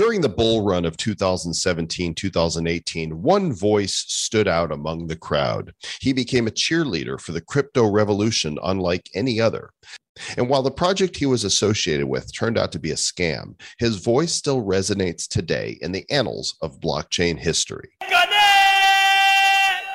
[0.00, 5.74] During the bull run of 2017 2018, one voice stood out among the crowd.
[6.00, 9.68] He became a cheerleader for the crypto revolution unlike any other.
[10.38, 13.96] And while the project he was associated with turned out to be a scam, his
[13.96, 17.90] voice still resonates today in the annals of blockchain history.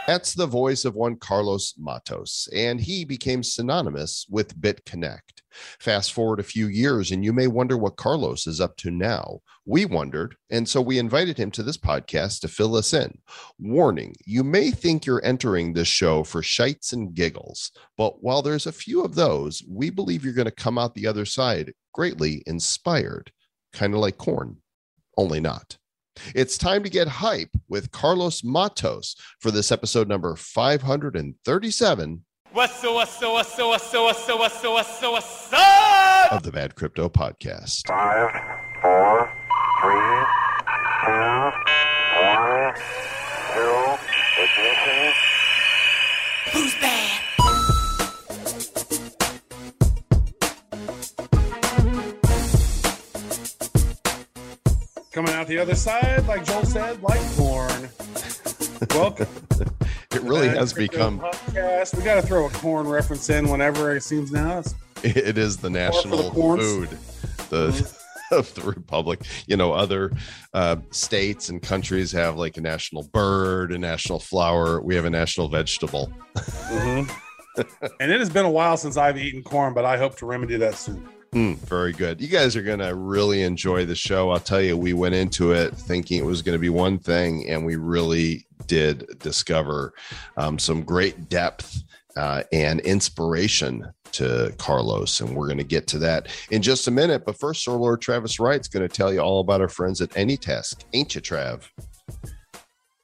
[0.07, 5.41] That's the voice of one Carlos Matos, and he became synonymous with BitConnect.
[5.79, 9.39] Fast forward a few years, and you may wonder what Carlos is up to now.
[9.65, 13.17] We wondered, and so we invited him to this podcast to fill us in.
[13.57, 18.67] Warning you may think you're entering this show for shites and giggles, but while there's
[18.67, 22.43] a few of those, we believe you're going to come out the other side greatly
[22.45, 23.31] inspired,
[23.73, 24.57] kind of like corn,
[25.17, 25.77] only not.
[26.33, 32.93] It's time to get hype with Carlos Matos for this episode number 537 What's so,
[32.93, 36.31] what's so, what's so, what's so, what's so, what's so, what's so, what's up?
[36.31, 37.85] of the Bad Crypto Podcast.
[37.85, 38.31] Five,
[38.81, 39.29] four,
[39.81, 40.23] three,
[41.03, 41.51] two,
[42.23, 42.73] one,
[43.53, 43.99] zero,
[44.39, 45.13] ignition.
[46.53, 47.14] Who's bad?
[55.15, 57.89] Coming out the other side, like Joel said, like corn.
[58.89, 59.27] Welcome.
[60.11, 61.97] It really has become, podcast.
[61.97, 64.59] We got to throw a corn reference in whenever it seems now.
[64.59, 66.63] It's it is the the national corns.
[66.63, 66.89] food
[67.49, 67.95] the,
[68.31, 69.25] of the Republic.
[69.45, 70.13] You know, other
[70.53, 74.81] uh, states and countries have like a national bird, a national flower.
[74.81, 76.13] We have a national vegetable.
[76.71, 77.09] and
[77.99, 80.75] it has been a while since I've eaten corn, but I hope to remedy that
[80.75, 81.07] soon.
[81.35, 82.21] Mm, very good.
[82.21, 84.29] You guys are going to really enjoy the show.
[84.29, 87.49] I'll tell you, we went into it thinking it was going to be one thing,
[87.49, 89.93] and we really did discover
[90.37, 91.83] um, some great depth
[92.15, 95.19] uh, and inspiration to Carlos.
[95.19, 97.25] And we're going to get to that in just a minute.
[97.25, 100.11] But first, Sir Lord Travis Wright's going to tell you all about our friends at
[100.11, 100.85] AnyTask.
[100.93, 101.67] Ain't you, Trav?
[102.23, 102.31] I'm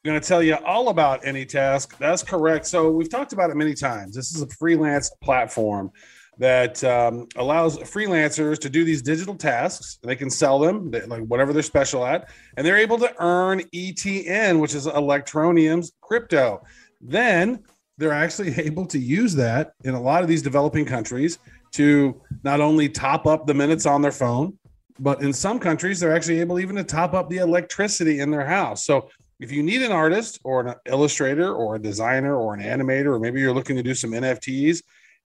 [0.05, 1.97] going to tell you all about AnyTask.
[1.97, 2.65] That's correct.
[2.65, 4.15] So we've talked about it many times.
[4.15, 5.91] This is a freelance platform
[6.41, 9.99] that um, allows freelancers to do these digital tasks.
[10.01, 13.61] They can sell them, they- like whatever they're special at, and they're able to earn
[13.71, 16.63] ETN, which is Electroneum's crypto.
[16.99, 17.63] Then
[17.99, 21.37] they're actually able to use that in a lot of these developing countries
[21.73, 24.57] to not only top up the minutes on their phone,
[24.99, 28.47] but in some countries they're actually able even to top up the electricity in their
[28.47, 28.83] house.
[28.83, 29.09] So
[29.39, 33.19] if you need an artist or an illustrator or a designer or an animator, or
[33.19, 34.81] maybe you're looking to do some NFTs,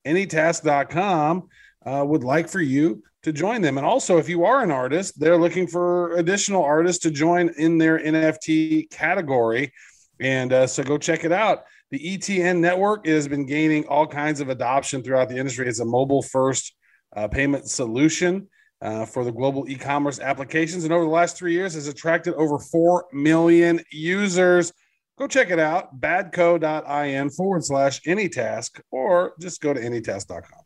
[0.07, 1.49] anytask.com
[1.85, 3.77] uh, would like for you to join them.
[3.77, 7.77] And also, if you are an artist, they're looking for additional artists to join in
[7.77, 9.73] their NFT category.
[10.21, 11.65] And uh, so go check it out.
[11.91, 15.69] The ETN network has been gaining all kinds of adoption throughout the industry.
[15.69, 16.75] It's a mobile first
[17.15, 18.49] uh, payment solution
[18.81, 22.59] uh, for the global e-commerce applications, and over the last three years has attracted over
[22.59, 24.73] four million users.
[25.19, 30.61] Go check it out, badco.in forward slash anytask, or just go to anytask.com.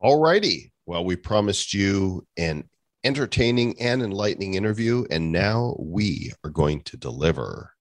[0.00, 0.72] All righty.
[0.86, 2.68] Well, we promised you an
[3.04, 7.72] entertaining and enlightening interview, and now we are going to deliver.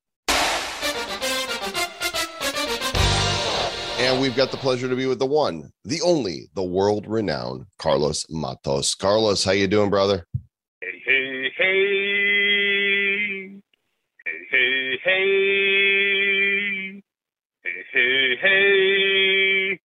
[3.98, 8.26] And we've got the pleasure to be with the one, the only, the world-renowned Carlos
[8.30, 8.94] Matos.
[8.96, 10.26] Carlos, how you doing, brother?
[14.90, 14.98] Hey,
[17.94, 19.80] hey, hey.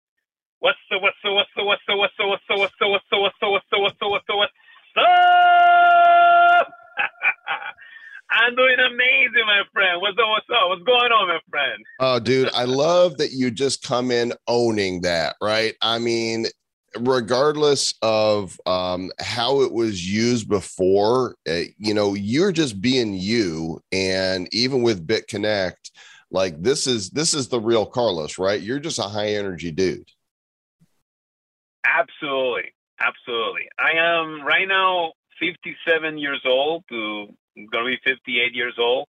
[0.61, 3.37] What's so, what's so, what's so, what's so, what's so, what's so, what's so, what's
[3.39, 4.53] so, what's so, what's so, what's so, what's so, what's
[4.97, 6.73] up?
[8.31, 10.01] I'm doing amazing, my friend.
[10.01, 10.69] What's up, what's up?
[10.71, 11.85] What's going on, my friend?
[12.01, 15.75] Oh, dude, I love that you just come in owning that, right?
[15.83, 16.47] I mean,
[16.99, 23.81] regardless of um, how it was used before, uh, you know, you're just being you.
[23.93, 25.91] And even with BitConnect,
[26.31, 28.61] like this is this is the real Carlos, right?
[28.61, 30.09] You're just a high energy dude.
[31.85, 32.73] Absolutely.
[33.01, 33.69] Absolutely.
[33.79, 39.07] I am right now 57 years old to to be 58 years old.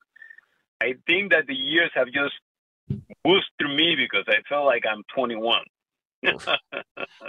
[0.80, 2.34] I think that the years have just
[3.58, 5.62] through me because I feel like I'm 21.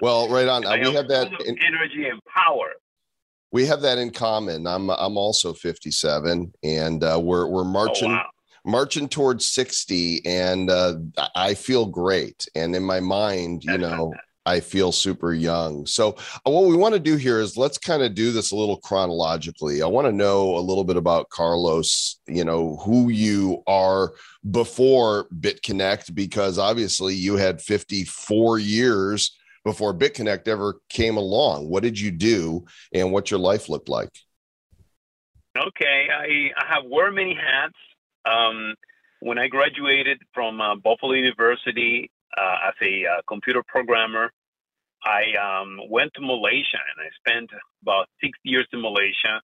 [0.01, 0.65] Well, right on.
[0.65, 1.27] Uh, we have that.
[1.45, 2.71] In, energy and power.
[3.51, 4.65] we have that in common.
[4.67, 8.11] I'm I'm also 57, and uh, we're we're marching.
[8.11, 8.29] Oh, wow.
[8.65, 10.95] marching towards 60 and uh,
[11.35, 14.13] i feel great and in my mind you know
[14.45, 15.85] i feel super young.
[15.85, 18.55] So uh, what we want to do here is let's kind of do this a
[18.55, 19.81] little chronologically.
[19.81, 24.13] I want to know a little bit about carlos you know who you are
[24.49, 31.69] before bitconnect because obviously you had 54 years before bitconnect ever came along.
[31.69, 34.09] What did you do and what your life looked like?
[35.57, 37.75] Okay, I, I have worn many hats.
[38.25, 38.73] Um,
[39.19, 44.31] when I graduated from uh, Buffalo University uh, as a uh, computer programmer,
[45.03, 47.49] I um, went to Malaysia and I spent
[47.81, 49.41] about six years in Malaysia.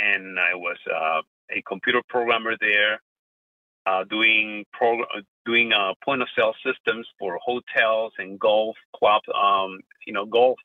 [0.00, 3.00] And I was uh, a computer programmer there,
[3.84, 5.04] uh, doing pro-
[5.44, 10.58] doing uh, point of sale systems for hotels and golf clubs, um, you know, golf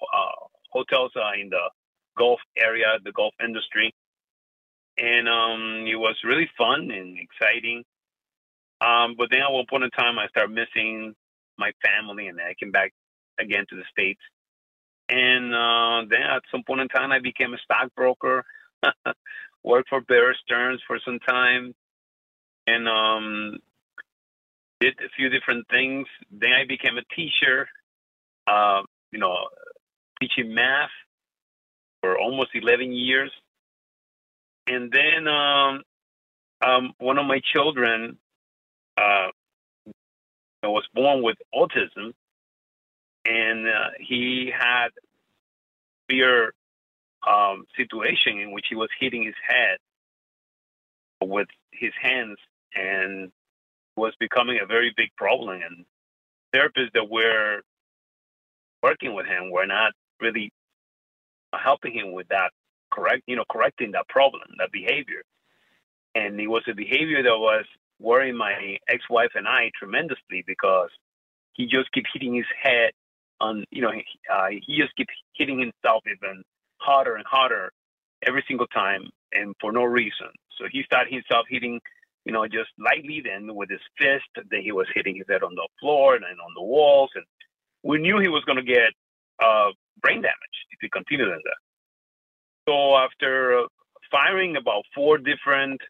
[0.69, 1.11] hotels
[1.41, 1.69] in the
[2.15, 3.91] golf area, the golf industry
[4.97, 7.83] and um, it was really fun and exciting.
[8.81, 11.15] Um, but then at one point in time, I started missing
[11.57, 12.93] my family, and I came back
[13.39, 14.21] again to the states.
[15.09, 18.45] And uh, then at some point in time, I became a stockbroker,
[19.63, 21.73] worked for Bear Stearns for some time,
[22.67, 23.57] and um,
[24.79, 26.07] did a few different things.
[26.31, 27.67] Then I became a teacher,
[28.47, 29.35] uh, you know,
[30.21, 30.89] teaching math
[32.01, 33.31] for almost 11 years
[34.67, 35.81] and then um,
[36.65, 38.17] um, one of my children
[38.97, 39.27] uh,
[40.69, 42.13] was born with autism,
[43.25, 44.89] and uh, he had
[46.09, 46.53] severe
[47.27, 49.77] um, situation in which he was hitting his head
[51.21, 52.37] with his hands,
[52.75, 53.31] and
[53.95, 55.61] was becoming a very big problem.
[55.61, 55.85] And
[56.53, 57.61] therapists that were
[58.81, 60.51] working with him were not really
[61.53, 62.51] helping him with that
[62.91, 65.23] correct, you know, correcting that problem, that behavior.
[66.15, 67.65] And it was a behavior that was
[67.99, 70.89] worrying my ex-wife and I tremendously because
[71.53, 72.91] he just kept hitting his head
[73.39, 76.43] on, you know, uh, he just kept hitting himself even
[76.77, 77.71] harder and harder
[78.25, 80.29] every single time and for no reason.
[80.57, 81.79] So he started himself hitting,
[82.25, 85.55] you know, just lightly, then with his fist, then he was hitting his head on
[85.55, 87.09] the floor and on the walls.
[87.15, 87.25] And
[87.83, 88.91] we knew he was going to get
[89.43, 89.69] uh,
[90.01, 91.61] brain damage if he continued like that.
[92.67, 93.65] So after
[94.11, 95.81] firing about four different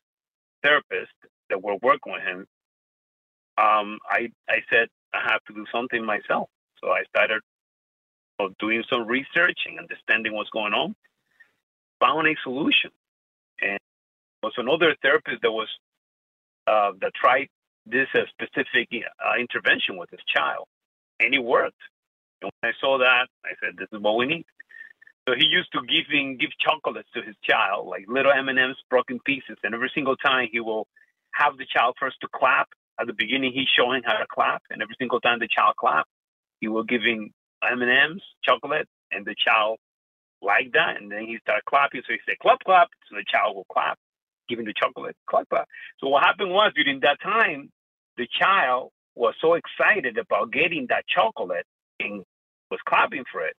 [0.65, 1.19] therapists
[1.53, 2.47] that were working with him,
[3.57, 6.49] um, I I said I have to do something myself.
[6.81, 7.41] So I started
[8.59, 10.95] doing some research and understanding what's going on.
[12.01, 12.89] Found a solution,
[13.61, 13.77] and
[14.41, 15.69] was another therapist that was
[16.67, 17.47] uh, that tried
[17.85, 20.65] this uh, specific uh, intervention with his child,
[21.19, 21.79] and it worked.
[22.41, 24.45] And when I saw that, I said, "This is what we need."
[25.29, 28.75] So he used to giving give chocolates to his child, like little M and M's
[28.89, 30.87] broken pieces, and every single time he will
[31.33, 32.69] have the child first to clap.
[32.99, 36.05] At the beginning, he's showing how to clap, and every single time the child clap,
[36.59, 37.31] he will giving
[37.63, 39.77] M and M's chocolate, and the child
[40.41, 42.01] like that, and then he started clapping.
[42.05, 43.97] So he said clap clap, so the child will clap,
[44.47, 45.67] giving the chocolate clap clap.
[45.99, 47.69] So what happened was during that time,
[48.17, 51.65] the child was so excited about getting that chocolate
[51.99, 52.23] and
[52.69, 53.55] was clapping for it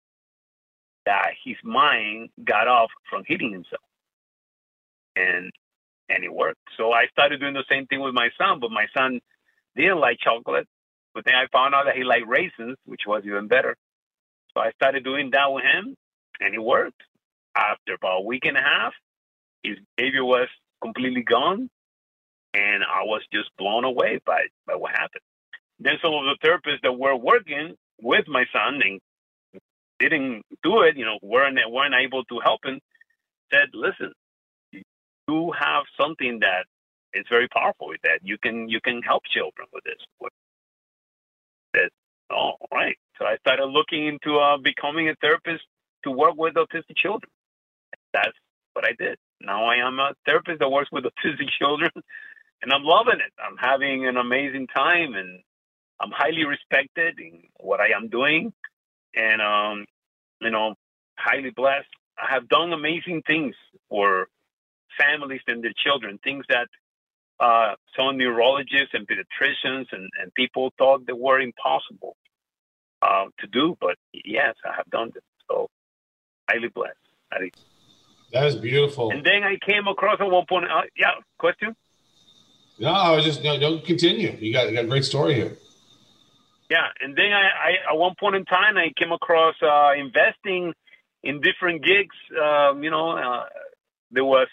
[1.07, 3.83] that his mind got off from hitting himself.
[5.17, 5.53] And
[6.09, 6.61] and it worked.
[6.77, 9.21] So I started doing the same thing with my son, but my son
[9.77, 10.67] didn't like chocolate.
[11.15, 13.77] But then I found out that he liked raisins, which was even better.
[14.55, 15.97] So I started doing that with him,
[16.41, 17.03] and it worked.
[17.57, 18.93] After about a week and a half,
[19.63, 20.49] his behavior was
[20.83, 21.71] completely gone,
[22.53, 25.23] and I was just blown away by, by what happened.
[25.81, 29.01] Then some of the therapists that were working with my son and
[29.99, 32.81] didn't do it, you know, weren't weren't able to help him,
[33.53, 34.13] said, "Listen,
[35.29, 36.67] you have something that
[37.15, 38.21] is very powerful with that.
[38.23, 40.01] You can you can help children with this."
[42.31, 45.65] "Oh, all right." So I started looking into uh, becoming a therapist
[46.05, 47.31] to work with autistic children.
[48.13, 48.37] That's
[48.75, 49.19] what I did.
[49.41, 51.91] Now I am a therapist that works with autistic children,
[52.63, 53.33] and I'm loving it.
[53.39, 55.41] I'm having an amazing time, and
[56.01, 58.53] I'm highly respected in what I am doing
[59.17, 59.87] and um,
[60.41, 60.75] you know,
[61.17, 61.89] highly blessed.
[62.19, 63.55] I have done amazing things
[63.89, 64.29] for
[64.99, 66.69] families and their children, things that
[67.41, 72.17] uh, some neurologists and pediatricians and, and people thought they were impossible
[73.03, 73.77] uh, to do.
[73.81, 75.23] But yes, I have done this.
[75.49, 75.69] So
[76.49, 76.97] highly blessed.
[78.33, 79.11] That is beautiful.
[79.11, 80.65] And then I came across at one point.
[80.65, 81.77] Uh, yeah, question?
[82.79, 84.37] No, I was just no, don't continue.
[84.41, 85.57] You got, you got a great story here.
[86.71, 90.73] Yeah, and then I, I at one point in time I came across uh, investing
[91.23, 92.17] in different gigs.
[92.33, 93.45] Um, you know, uh,
[94.11, 94.49] there was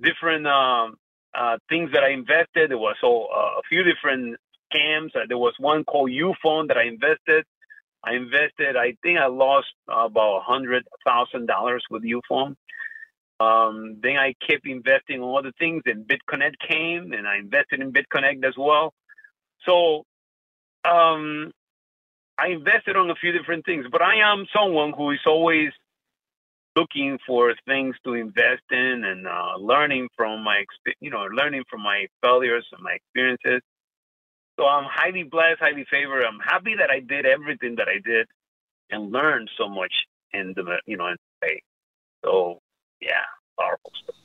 [0.00, 0.96] different um,
[1.34, 2.70] uh, things that I invested.
[2.70, 4.36] There was so, uh, a few different
[4.72, 5.14] scams.
[5.14, 7.44] Uh, there was one called UFone that I invested.
[8.04, 8.76] I invested.
[8.76, 12.56] I think I lost about a hundred thousand dollars with UFone.
[13.40, 17.92] Um, then I kept investing on other things, and BitConnect came, and I invested in
[17.92, 18.92] BitConnect as well.
[19.66, 20.04] So
[20.84, 21.50] um,
[22.38, 25.70] I invested on a few different things, but I am someone who is always
[26.76, 30.64] looking for things to invest in and uh, learning from my
[31.00, 33.62] you know learning from my failures and my experiences.
[34.58, 36.24] So I'm highly blessed, highly favored.
[36.24, 38.26] I'm happy that I did everything that I did
[38.90, 39.92] and learned so much
[40.32, 41.60] in the you know in the.
[42.24, 42.60] So
[43.00, 43.24] yeah,
[43.58, 44.16] powerful stuff.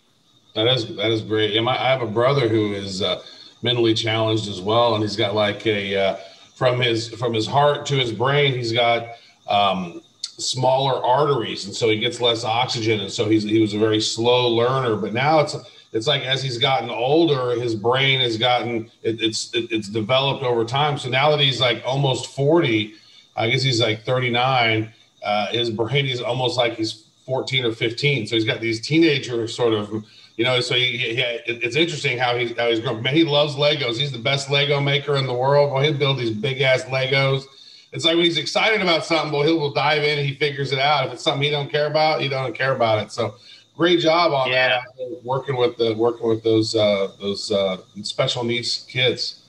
[0.56, 1.54] That is that is great.
[1.54, 3.22] Yeah, my, I have a brother who is uh,
[3.62, 6.18] mentally challenged as well, and he's got like a uh,
[6.60, 9.16] from his from his heart to his brain, he's got
[9.48, 10.02] um,
[10.40, 14.02] smaller arteries, and so he gets less oxygen, and so he's he was a very
[14.02, 14.96] slow learner.
[14.96, 15.56] But now it's
[15.92, 20.44] it's like as he's gotten older, his brain has gotten it, it's it, it's developed
[20.44, 20.98] over time.
[20.98, 22.96] So now that he's like almost forty,
[23.36, 24.94] I guess he's like thirty nine.
[25.24, 28.26] Uh, his brain is almost like he's 14 or 15.
[28.26, 30.04] So he's got these teenager sort of,
[30.36, 33.04] you know, so he, he, it's interesting how he's, how he's grown.
[33.04, 33.98] Man, he loves Legos.
[33.98, 35.72] He's the best Lego maker in the world.
[35.72, 37.44] Well, he'll build these big ass Legos.
[37.92, 40.80] It's like when he's excited about something, well, he'll dive in and he figures it
[40.80, 41.08] out.
[41.08, 43.12] If it's something he don't care about, he don't care about it.
[43.12, 43.36] So
[43.76, 44.80] great job on Yeah.
[44.98, 49.42] that, working with the, working with those, uh, those, uh, special needs kids.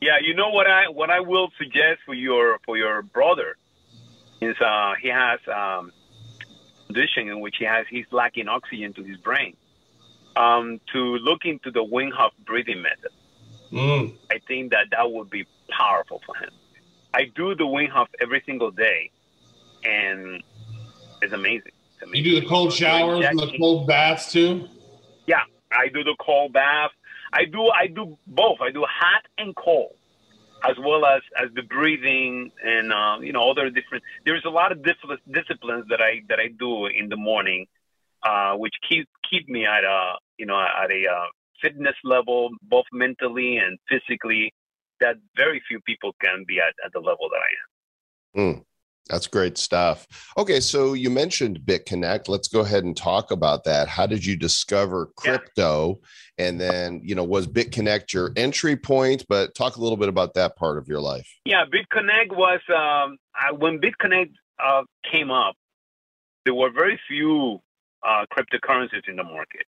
[0.00, 3.56] Yeah, you know what I what I will suggest for your for your brother
[4.42, 5.92] is uh, he has um,
[6.88, 9.56] condition in which he has he's lacking oxygen to his brain.
[10.36, 13.12] Um, to look into the Wim Hof breathing method.
[13.72, 14.14] Mm.
[14.30, 16.50] I think that that would be powerful for him.
[17.14, 19.10] I do the Wim Hof every single day,
[19.84, 20.42] and
[21.22, 21.70] it's amazing.
[22.02, 24.66] It's You do the cold showers and the cold baths too?
[25.26, 26.90] Yeah, I do the cold bath.
[27.32, 28.58] I do I do both.
[28.60, 29.94] I do hot and cold,
[30.68, 34.02] as well as as the breathing and uh, you know other different.
[34.24, 37.66] There's a lot of different disciplines that I that I do in the morning,
[38.24, 41.26] uh, which keep keep me at a you know at a uh,
[41.62, 44.52] fitness level, both mentally and physically,
[45.04, 48.64] that very few people can be at, at the level that I am.
[49.10, 50.06] That's great stuff.
[50.38, 52.28] Okay, so you mentioned BitConnect.
[52.28, 53.86] Let's go ahead and talk about that.
[53.86, 55.36] How did you discover Yeah.
[55.36, 56.00] crypto?
[56.38, 59.26] And then, you know, was BitConnect your entry point?
[59.28, 61.28] But talk a little bit about that part of your life.
[61.44, 65.54] Yeah, BitConnect was um, I, when BitConnect uh, came up.
[66.46, 67.60] There were very few
[68.06, 69.66] uh, cryptocurrencies in the market.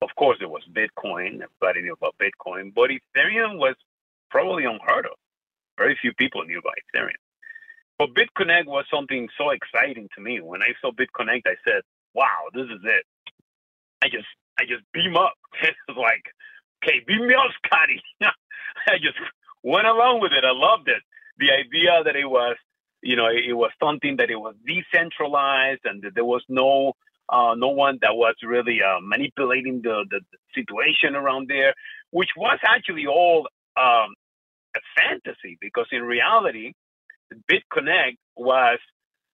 [0.00, 1.40] Of course, there was Bitcoin.
[1.42, 3.74] Everybody knew about Bitcoin, but Ethereum was
[4.34, 5.16] probably unheard of.
[5.78, 7.22] Very few people knew about Ethereum.
[7.98, 10.40] But BitConnect was something so exciting to me.
[10.40, 11.82] When I saw BitConnect, I said,
[12.14, 13.04] "Wow, this is it."
[14.02, 14.26] I just,
[14.58, 15.34] I just beam up.
[15.62, 16.24] It was like,
[16.82, 18.02] "Okay, beam me up, Scotty."
[18.94, 19.18] I just
[19.62, 20.44] went along with it.
[20.44, 21.02] I loved it.
[21.38, 22.56] The idea that it was,
[23.02, 26.94] you know, it, was something that it was decentralized and that there was no,
[27.28, 31.74] uh, no one that was really uh, manipulating the, the, the situation around there,
[32.10, 34.14] which was actually all um,
[34.76, 36.72] a fantasy because in reality,
[37.50, 38.78] BitConnect was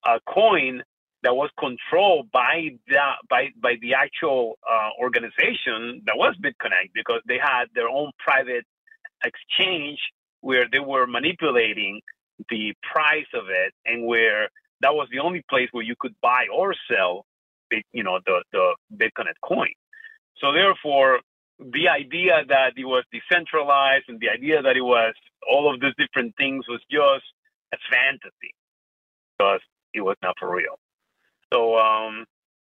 [0.04, 0.82] a coin
[1.22, 7.20] that was controlled by the by by the actual uh, organization that was BitConnect because
[7.26, 8.64] they had their own private
[9.22, 9.98] exchange
[10.40, 12.00] where they were manipulating
[12.48, 14.48] the price of it and where
[14.80, 17.26] that was the only place where you could buy or sell
[17.92, 19.72] you know the the BitConnect coin.
[20.38, 21.20] So therefore
[21.60, 25.14] the idea that it was decentralized and the idea that it was
[25.48, 27.24] all of these different things was just
[27.72, 28.54] a fantasy
[29.38, 29.60] because
[29.94, 30.78] it was not for real.
[31.52, 32.26] So um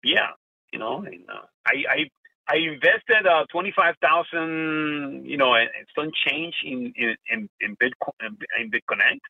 [0.03, 0.37] yeah,
[0.73, 1.99] you know, and, uh, I I
[2.47, 7.77] I invested uh, twenty five thousand, you know, and some change in in in, in
[7.77, 9.21] Bitcoin in BitConnect,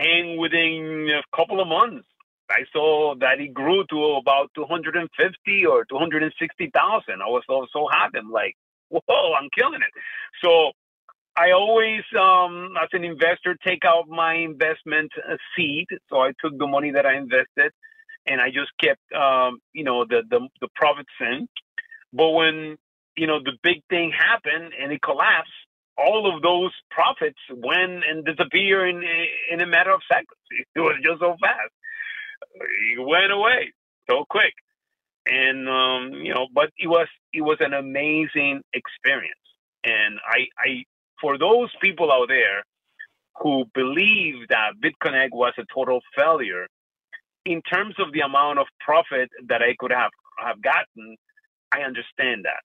[0.00, 2.08] and within a couple of months,
[2.50, 6.32] I saw that it grew to about two hundred and fifty or two hundred and
[6.40, 7.22] sixty thousand.
[7.22, 8.18] I was so so happy.
[8.18, 8.56] I'm like,
[8.90, 9.92] whoa, I'm killing it.
[10.44, 10.72] So
[11.36, 15.86] I always, um, as an investor, take out my investment uh, seed.
[16.10, 17.72] So I took the money that I invested,
[18.26, 21.48] and I just kept, um, you know, the the, the profits in.
[22.12, 22.76] But when
[23.16, 25.52] you know the big thing happened and it collapsed,
[25.98, 29.02] all of those profits went and disappeared in
[29.52, 30.28] in a matter of seconds.
[30.76, 31.72] It was just so fast.
[32.54, 33.72] It went away
[34.10, 34.54] so quick,
[35.26, 39.38] and um, you know, but it was it was an amazing experience.
[39.84, 40.84] And I, I
[41.20, 42.62] for those people out there
[43.42, 46.66] who believe that BitConnect was a total failure,
[47.44, 51.16] in terms of the amount of profit that I could have have gotten,
[51.72, 52.62] I understand that.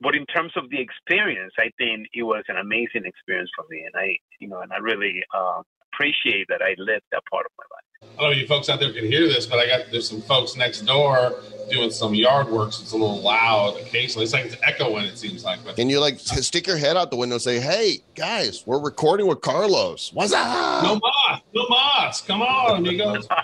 [0.00, 3.84] But in terms of the experience, I think it was an amazing experience for me,
[3.84, 5.62] and I, you know, and I really uh,
[5.92, 7.89] appreciate that I lived that part of my life.
[8.02, 10.08] I don't know if you folks out there can hear this, but I got there's
[10.08, 14.24] some folks next door doing some yard work, so it's a little loud occasionally.
[14.24, 15.62] It's like it's echoing, it seems like.
[15.64, 18.80] But Can you like stick your head out the window and say, "Hey guys, we're
[18.80, 20.12] recording with Carlos.
[20.14, 22.20] What's up?" no moss, no moss.
[22.22, 23.26] Come on, amigos.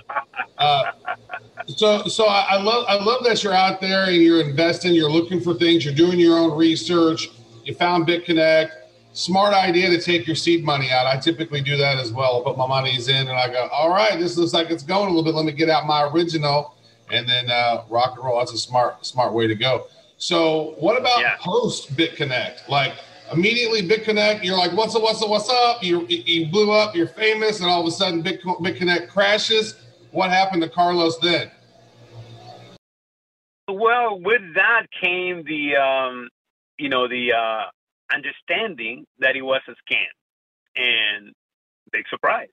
[0.58, 0.90] Uh,
[1.66, 4.94] So, so I, I love, I love that you're out there and you're investing.
[4.94, 5.84] You're looking for things.
[5.84, 7.28] You're doing your own research.
[7.64, 8.70] You found BitConnect.
[9.16, 11.06] Smart idea to take your seed money out.
[11.06, 12.42] I typically do that as well.
[12.42, 15.08] Put my money's in, and I go, all right, this looks like it's going a
[15.08, 15.34] little bit.
[15.34, 16.74] Let me get out my original,
[17.10, 18.40] and then uh, rock and roll.
[18.40, 19.86] That's a smart, smart way to go.
[20.18, 21.36] So, what about Yeah.
[21.40, 22.68] post BitConnect?
[22.68, 22.92] Like
[23.32, 25.82] immediately BitConnect, you're like, what's up, what's up, what's up?
[25.82, 29.76] You you blew up, you're famous, and all of a sudden Bit, BitConnect crashes.
[30.10, 31.50] What happened to Carlos then?
[33.66, 36.28] Well, with that came the, um,
[36.78, 37.64] you know, the uh,
[38.12, 40.06] understanding that it was a scam,
[40.76, 41.32] and
[41.92, 42.48] big surprise,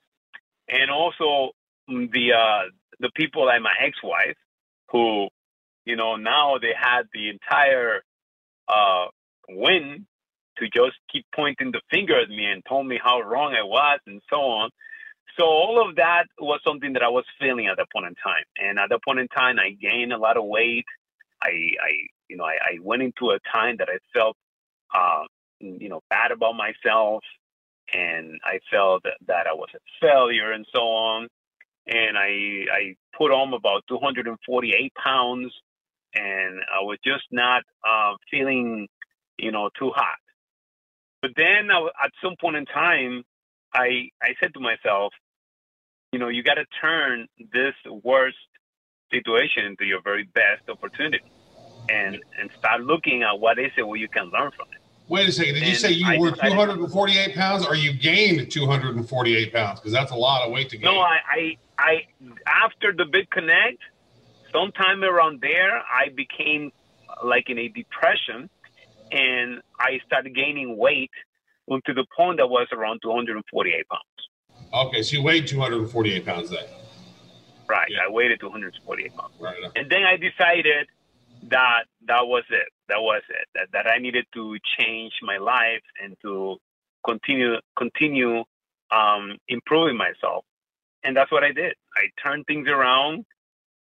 [0.67, 1.51] and also
[1.89, 2.69] mm, the uh,
[2.99, 4.37] the people like my ex-wife,
[4.89, 5.27] who,
[5.85, 8.01] you know, now they had the entire
[8.67, 9.05] uh,
[9.49, 10.05] win
[10.57, 13.99] to just keep pointing the finger at me and told me how wrong I was
[14.05, 14.69] and so on.
[15.37, 18.43] So all of that was something that I was feeling at that point in time,
[18.57, 20.85] and at that point in time, I gained a lot of weight.
[21.41, 21.91] I, I
[22.29, 24.37] you know, I, I went into a time that I felt,
[24.93, 25.23] uh,
[25.63, 27.23] you know, bad about myself,
[27.91, 31.27] and I felt that, I was a failure and so on.
[31.85, 35.53] And I, I put on about 248 pounds,
[36.15, 38.87] and I was just not uh, feeling,
[39.37, 40.17] you know, too hot.
[41.21, 43.23] But then I, at some point in time,
[43.73, 45.13] I, I said to myself,
[46.13, 48.37] you know, you got to turn this worst
[49.11, 51.23] situation into your very best opportunity
[51.89, 54.82] and and start looking at what is it where you can learn from it.
[55.13, 55.53] Wait a second.
[55.53, 59.79] Did you say you I were decided- 248 pounds, or you gained 248 pounds?
[59.79, 60.91] Because that's a lot of weight to gain.
[60.91, 61.93] No, I, I I
[62.47, 63.77] after the BitConnect,
[64.51, 66.71] sometime around there, I became
[67.07, 68.49] uh, like in a depression,
[69.11, 71.11] and I started gaining weight
[71.69, 74.87] to the point that was around 248 pounds.
[74.87, 76.65] okay, so you weighed 248 pounds then.
[77.69, 77.99] Right, Yeah.
[78.07, 79.33] I weighed 248 pounds.
[79.39, 79.57] Right.
[79.75, 80.87] and then I decided
[81.49, 82.69] that that was it.
[82.89, 83.47] That was it.
[83.55, 86.57] That that I needed to change my life and to
[87.05, 88.43] continue continue
[88.91, 90.45] um, improving myself,
[91.03, 91.75] and that's what I did.
[91.95, 93.25] I turned things around,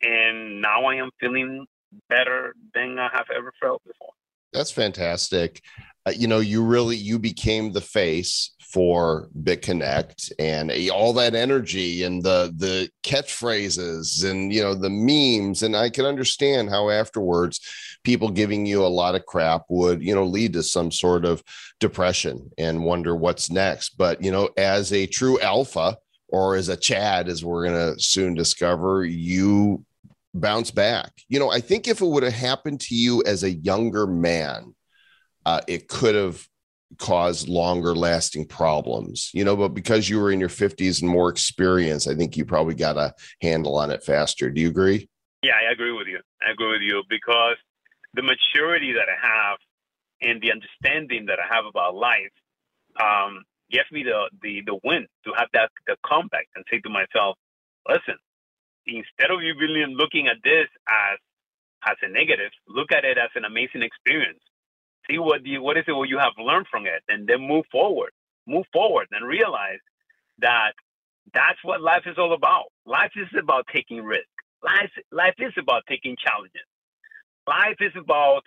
[0.01, 1.65] and now I am feeling
[2.09, 4.11] better than I have ever felt before.
[4.53, 5.61] That's fantastic.
[6.05, 12.03] Uh, you know, you really you became the face for BitConnect and all that energy
[12.03, 17.61] and the the catchphrases and you know the memes and I can understand how afterwards
[18.03, 21.41] people giving you a lot of crap would you know lead to some sort of
[21.79, 23.97] depression and wonder what's next.
[23.97, 28.33] But you know, as a true alpha or as a Chad, as we're gonna soon
[28.33, 29.85] discover, you
[30.33, 31.11] bounce back.
[31.29, 34.75] You know, I think if it would have happened to you as a younger man,
[35.45, 36.45] uh, it could have
[36.97, 41.29] caused longer lasting problems, you know, but because you were in your 50s and more
[41.29, 44.49] experience, I think you probably got a handle on it faster.
[44.49, 45.09] Do you agree?
[45.43, 46.19] Yeah, I agree with you.
[46.41, 47.57] I agree with you because
[48.13, 49.57] the maturity that I have
[50.21, 52.33] and the understanding that I have about life
[52.99, 56.89] um, gives me the, the, the win to have that the comeback and say to
[56.89, 57.37] myself,
[57.87, 58.17] listen,
[58.87, 61.19] instead of you really looking at this as
[61.85, 64.41] as a negative, look at it as an amazing experience.
[65.09, 67.65] See what you, what is it what you have learned from it, and then move
[67.71, 68.11] forward.
[68.47, 69.79] Move forward and realize
[70.39, 70.73] that
[71.33, 72.65] that's what life is all about.
[72.85, 74.27] Life is about taking risks.
[74.63, 76.67] Life life is about taking challenges.
[77.47, 78.41] Life is about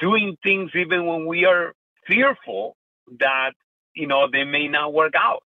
[0.00, 1.72] doing things even when we are
[2.08, 2.76] fearful
[3.20, 3.52] that
[3.94, 5.42] you know they may not work out.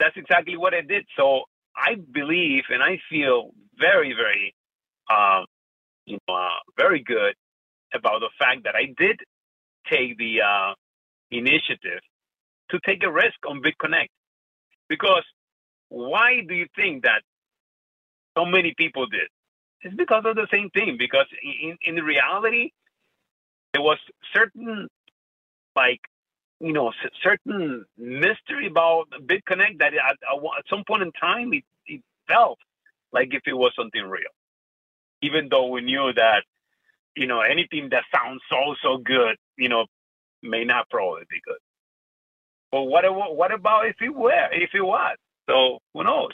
[0.00, 1.06] That's exactly what I did.
[1.18, 1.42] So
[1.76, 4.54] I believe and I feel very very
[5.10, 5.46] um,
[6.06, 7.34] you know uh, very good
[7.94, 9.20] about the fact that I did
[9.90, 10.74] take the uh,
[11.30, 12.00] initiative
[12.70, 14.08] to take a risk on BitConnect.
[14.88, 15.24] Because
[15.88, 17.22] why do you think that
[18.36, 19.28] so many people did?
[19.82, 20.96] It's because of the same thing.
[20.98, 22.70] Because in, in reality,
[23.72, 23.98] there was
[24.34, 24.88] certain,
[25.74, 26.00] like,
[26.60, 30.16] you know, certain mystery about BitConnect that at,
[30.58, 32.58] at some point in time it, it felt
[33.12, 34.30] like if it was something real.
[35.22, 36.44] Even though we knew that,
[37.16, 39.86] you know, anything that sounds so, so good, you know,
[40.42, 41.58] may not probably be good.
[42.72, 43.04] But what
[43.36, 45.16] what about if it were, if it was?
[45.48, 46.30] So who knows?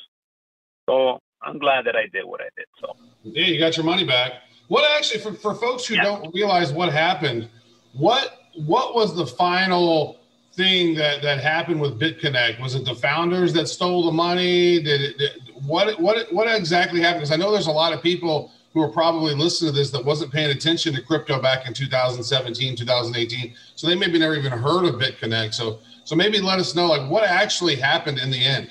[0.89, 2.67] So I'm glad that I did what I did.
[2.81, 4.33] So Yeah, you got your money back.
[4.69, 6.05] What actually, for, for folks who Yeah.
[6.05, 7.49] don't realize what happened,
[7.93, 10.19] what what was the final
[10.53, 12.61] thing that that happened with BitConnect?
[12.61, 14.83] Was it the founders that stole the money?
[14.83, 15.19] Did it?
[15.19, 15.31] Did,
[15.67, 17.23] what what what exactly happened?
[17.23, 20.05] Because I know there's a lot of people who are probably listening to this that
[20.05, 23.55] wasn't paying attention to crypto back in 2017, 2018.
[23.75, 25.55] So they maybe never even heard of BitConnect.
[25.55, 28.71] So so maybe let us know like what actually happened in the end.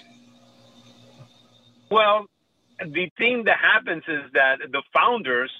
[1.89, 2.28] well,
[2.80, 5.52] the thing that happens is that the founders,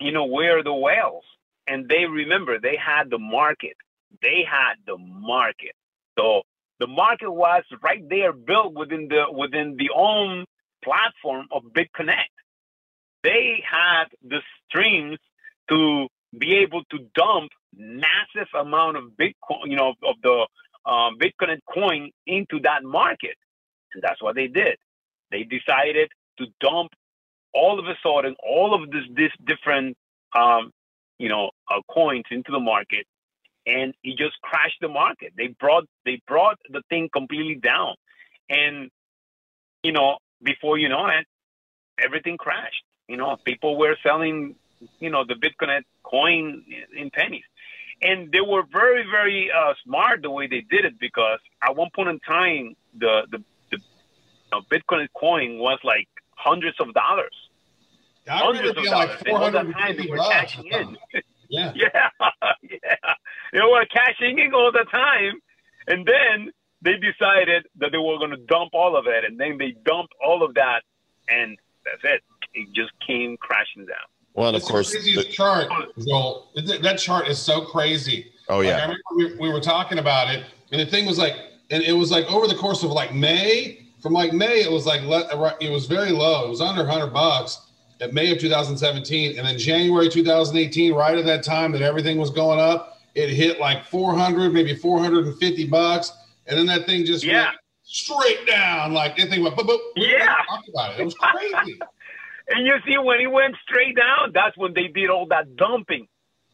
[0.00, 1.22] you know, were the whales,
[1.68, 3.76] and they remember they had the market.
[4.22, 5.76] They had the market.
[6.18, 6.42] So
[6.80, 10.46] the market was right there, built within the within the own
[10.82, 12.34] platform of BitConnect.
[13.22, 15.18] They had the streams
[15.70, 20.46] to be able to dump massive amount of Bitcoin, you know, of the
[20.86, 23.36] um, BitConnect coin into that market.
[23.94, 24.76] And that's what they did.
[25.30, 26.90] They decided to dump
[27.54, 29.96] all of a sudden all of this this different
[30.36, 30.70] um,
[31.18, 33.06] you know uh, coins into the market,
[33.66, 35.32] and it just crashed the market.
[35.36, 37.94] They brought they brought the thing completely down,
[38.48, 38.90] and
[39.82, 41.26] you know before you know it,
[42.02, 42.84] everything crashed.
[43.08, 44.54] You know people were selling
[45.00, 46.64] you know the Bitcoin coin
[46.96, 47.44] in pennies.
[48.00, 51.88] And they were very, very uh, smart the way they did it because at one
[51.94, 53.38] point in time, the the,
[53.70, 57.34] the you know, Bitcoin coin was like hundreds of dollars.
[58.30, 58.90] I Hundreds of dollars.
[58.90, 60.96] like And all the time they were cashing in.
[61.50, 61.72] Yeah.
[61.74, 62.10] yeah,
[62.62, 63.14] yeah.
[63.54, 65.40] They were cashing in all the time,
[65.86, 69.56] and then they decided that they were going to dump all of it, and then
[69.56, 70.82] they dumped all of that,
[71.26, 72.22] and that's it.
[72.54, 73.96] It just came crashing down.
[74.34, 75.68] Well, of It's course, the the- chart,
[76.06, 76.48] Joel.
[76.56, 78.32] That chart is so crazy.
[78.48, 81.18] oh Like, I yeah, remember we, we were talking about it, and the thing was
[81.18, 81.34] like,
[81.70, 84.86] and it was like over the course of like May, from like May, it was
[84.86, 85.28] like le-
[85.60, 86.46] it was very low.
[86.46, 87.60] It was under 100 bucks
[88.00, 92.30] at May of 2017, and then January 2018, right at that time that everything was
[92.30, 96.12] going up, it hit like 400, maybe 450 bucks,
[96.46, 97.46] and then that thing just Yeah.
[97.46, 98.94] went straight down.
[98.94, 99.78] Like that thing went, boop, boop.
[99.96, 100.26] We Yeah.
[100.48, 101.00] talked about it.
[101.00, 101.80] It was crazy.
[102.48, 106.06] And you see, when it went straight down, that's when they did all that dumping,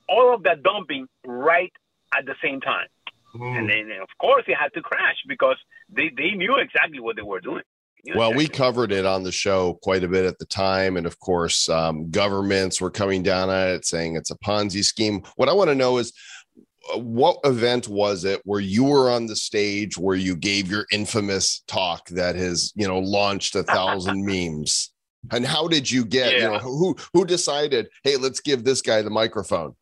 [0.08, 1.72] all of that dumping right
[2.16, 2.88] at the same time.
[3.34, 3.58] Mm.
[3.58, 5.56] And then, of course, it had to crash because
[5.88, 7.62] they, they knew exactly what they were doing.
[8.14, 11.18] Well, we covered it on the show quite a bit at the time, and of
[11.20, 15.22] course, um, governments were coming down on it, saying it's a Ponzi scheme.
[15.36, 16.12] What I want to know is.
[16.94, 20.84] uh, What event was it where you were on the stage where you gave your
[20.92, 24.90] infamous talk that has, you know, launched a thousand memes?
[25.30, 29.02] And how did you get, you know, who who decided, hey, let's give this guy
[29.02, 29.74] the microphone?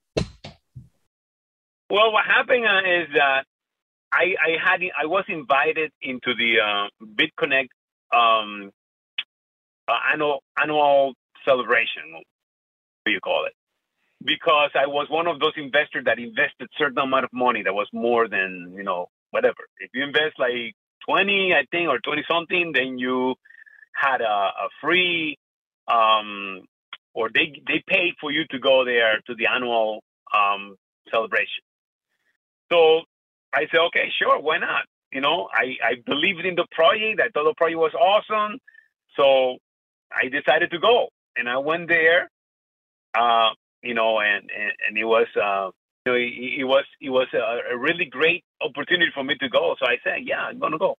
[1.91, 3.45] Well, what happened uh, is that
[4.13, 7.69] I, I had I was invited into the uh, BitConnect
[8.15, 8.71] um,
[9.89, 12.13] uh, annual annual celebration.
[12.13, 12.25] What
[13.07, 13.53] do you call it?
[14.25, 17.89] Because I was one of those investors that invested certain amount of money that was
[17.93, 19.69] more than you know whatever.
[19.79, 20.75] If you invest like
[21.07, 23.35] twenty, I think, or twenty something, then you
[23.95, 25.37] had a, a free
[25.91, 26.63] um,
[27.15, 30.03] or they they paid for you to go there to the annual
[30.35, 30.77] um,
[31.11, 31.63] celebration.
[32.71, 33.03] So
[33.53, 34.85] I said, okay, sure, why not?
[35.13, 37.21] You know, I, I believed in the project.
[37.21, 38.59] I thought the project was awesome.
[39.17, 39.59] So
[40.11, 41.09] I decided to go.
[41.37, 42.31] And I went there,
[43.15, 43.51] uh,
[43.83, 45.71] you know, and, and, and it was, uh,
[46.07, 49.49] you know, it, it was, it was a, a really great opportunity for me to
[49.51, 49.77] go.
[49.79, 50.97] So I said, yeah, I'm going to go.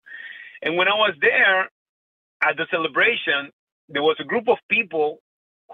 [0.61, 1.71] And when I was there
[2.43, 3.51] at the celebration,
[3.89, 5.19] there was a group of people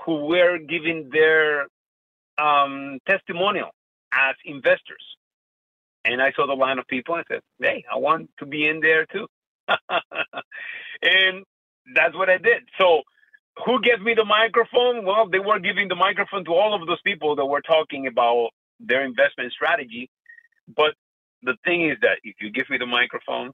[0.05, 1.67] who were giving their
[2.39, 3.71] um, testimonial
[4.13, 5.05] as investors.
[6.05, 7.15] And I saw the line of people.
[7.17, 9.27] I said, "Hey, I want to be in there too."
[11.03, 11.45] and
[11.95, 12.63] that's what I did.
[12.81, 13.03] So,
[13.67, 15.05] who gave me the microphone?
[15.05, 18.51] Well, they were giving the microphone to all of those people that were talking about
[18.81, 20.11] their investment strategy.
[20.75, 20.95] But
[21.43, 23.53] the thing is that if you give me the microphone,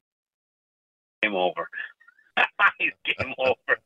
[1.24, 1.68] I'm over.
[2.80, 3.78] it's game over.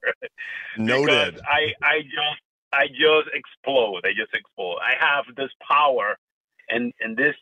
[0.77, 1.35] Noted.
[1.35, 4.03] Because I, I just, I just explode.
[4.05, 4.79] I just explode.
[4.83, 6.19] I have this power,
[6.69, 7.35] and and this,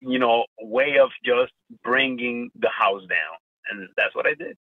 [0.00, 3.38] you know, way of just bringing the house down,
[3.70, 4.56] and that's what I did.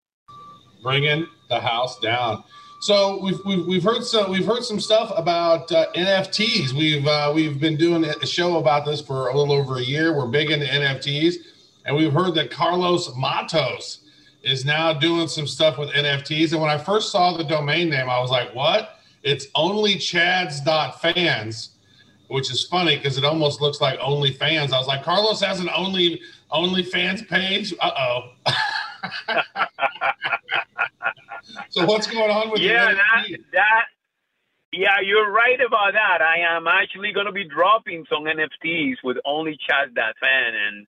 [0.83, 2.43] bringing the house down.
[2.81, 6.73] So we've, we've, we've heard some we've heard some stuff about uh, NFTs.
[6.73, 10.17] We've uh, we've been doing a show about this for a little over a year.
[10.17, 11.35] We're big into NFTs,
[11.85, 14.00] and we've heard that Carlos Matos
[14.43, 16.51] is now doing some stuff with NFTs.
[16.51, 18.99] And when I first saw the domain name, I was like, "What?
[19.23, 21.69] It's only Chads.fans,"
[22.27, 24.71] which is funny because it almost looks like OnlyFans.
[24.73, 28.31] I was like, "Carlos has an Only OnlyFans page." Uh oh.
[31.69, 33.85] So what's going on with yeah, that, that.
[34.73, 36.21] Yeah, you're right about that.
[36.21, 40.87] I am actually going to be dropping some NFTs with only chat that fan, and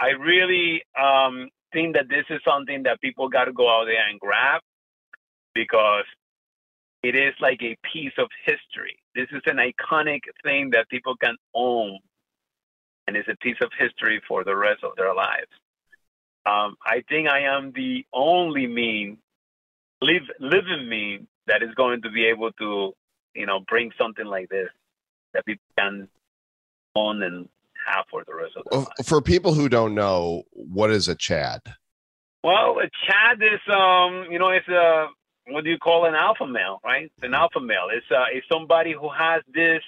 [0.00, 4.08] I really um, think that this is something that people got to go out there
[4.08, 4.62] and grab
[5.54, 6.04] because
[7.02, 8.96] it is like a piece of history.
[9.14, 11.98] This is an iconic thing that people can own,
[13.06, 15.52] and it's a piece of history for the rest of their lives.
[16.46, 19.18] Um, I think I am the only mean
[20.00, 22.92] live living meme that is going to be able to,
[23.34, 24.68] you know, bring something like this
[25.34, 26.08] that people can
[26.96, 27.48] own and
[27.86, 28.88] have for the rest of Well.
[29.04, 31.60] For people who don't know, what is a Chad?
[32.42, 35.06] Well, a Chad is, um, you know, it's a
[35.48, 37.04] what do you call an alpha male, right?
[37.04, 37.88] It's an alpha male.
[37.92, 39.82] It's uh, it's somebody who has this,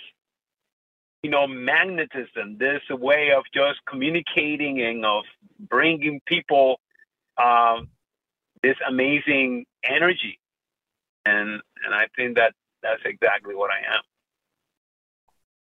[1.23, 5.25] you know, magnetism, this way of just communicating and of
[5.59, 6.79] bringing people
[7.43, 7.89] um,
[8.63, 10.39] this amazing energy,
[11.25, 14.03] and and I think that that's exactly what I am.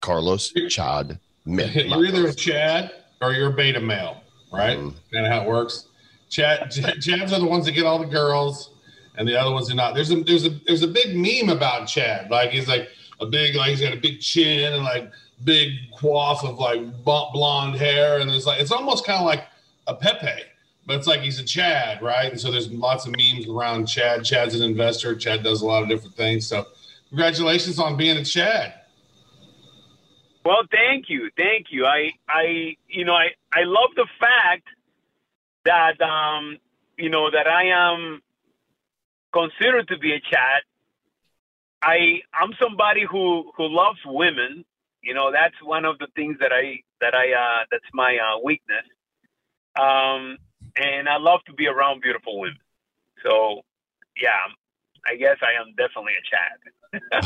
[0.01, 1.19] Carlos Chad.
[1.45, 4.77] Mit- You're either a Chad or you're a beta male, right?
[4.77, 4.93] Mhm.
[5.13, 5.85] Kind of how it works.
[6.29, 8.71] Chad, Chads are the ones that get all the girls,
[9.17, 9.93] and the other ones are not.
[9.95, 12.29] There's a there's a there's a big meme about Chad.
[12.29, 12.89] Like he's like
[13.21, 15.11] a big like he's got a big chin and like
[15.43, 19.45] big quaff of like blonde hair, and it's like it's almost kind of like
[19.87, 20.41] a Pepe,
[20.87, 22.31] but it's like he's a Chad, right?
[22.31, 24.25] And so there's lots of memes around Chad.
[24.25, 25.15] Chad's an investor.
[25.15, 26.47] Chad does a lot of different things.
[26.47, 26.65] So
[27.09, 28.73] congratulations on being a Chad.
[30.45, 31.85] Well, thank you, thank you.
[31.87, 34.67] I, I, you know, I, I love the fact
[35.65, 36.57] that, um,
[36.99, 38.21] you know, that I am
[39.33, 40.61] considered to be a Chad.
[41.81, 44.65] I, I'm somebody who, who loves women.
[45.01, 48.39] You know, that's one of the things that I, that I, uh, that's my uh,
[48.43, 48.85] weakness.
[49.79, 50.37] Um,
[50.77, 52.59] and I love to be around beautiful women.
[53.25, 53.61] So,
[54.21, 54.45] yeah,
[55.07, 56.73] I guess I am definitely a Chad.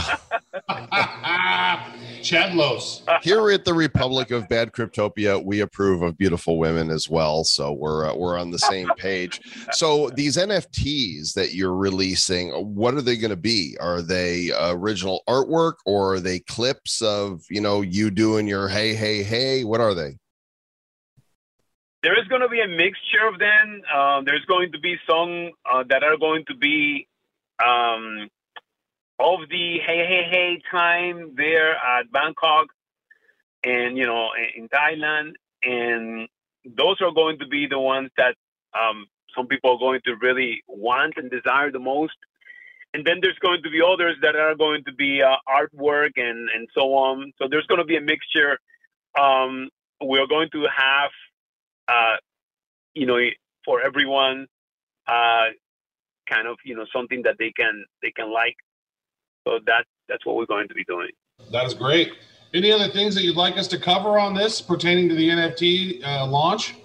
[2.22, 3.02] Chadlos.
[3.24, 7.44] Here at the Republic of Bad Cryptopia, we approve of beautiful women as well.
[7.44, 9.40] So we're uh, we're on the same page.
[9.72, 13.78] So these NFTs that you're releasing, what are they going to be?
[13.80, 18.68] Are they uh, original artwork or are they clips of you know you doing your
[18.68, 19.64] hey hey hey?
[19.64, 20.18] What are they?
[22.02, 23.82] there is going to be a mixture of them.
[23.94, 27.08] Uh, there's going to be some uh, that are going to be
[27.60, 28.30] um,
[29.20, 32.68] of the hey hey hey time there at Bangkok
[33.64, 36.28] and you know in, Thailand, and
[36.66, 38.36] those are going to be the ones that
[38.74, 42.16] um, some people are going to really want and desire the most.
[42.94, 46.50] And then there's going to be others that are going to be uh, artwork and,
[46.50, 47.32] and so on.
[47.38, 48.58] So there's going to be a mixture.
[49.20, 49.70] Um,
[50.02, 51.12] we're going to have
[51.90, 52.18] uh,
[52.94, 53.18] you know,
[53.66, 54.48] for everyone,
[55.08, 55.48] uh,
[56.30, 58.56] kind of, you know, something that they can they can like.
[59.46, 61.10] So that that's what we're going to be doing.
[61.52, 62.12] That is great.
[62.54, 66.04] Any other things that you'd like us to cover on this pertaining to the NFT
[66.04, 66.76] uh, launch?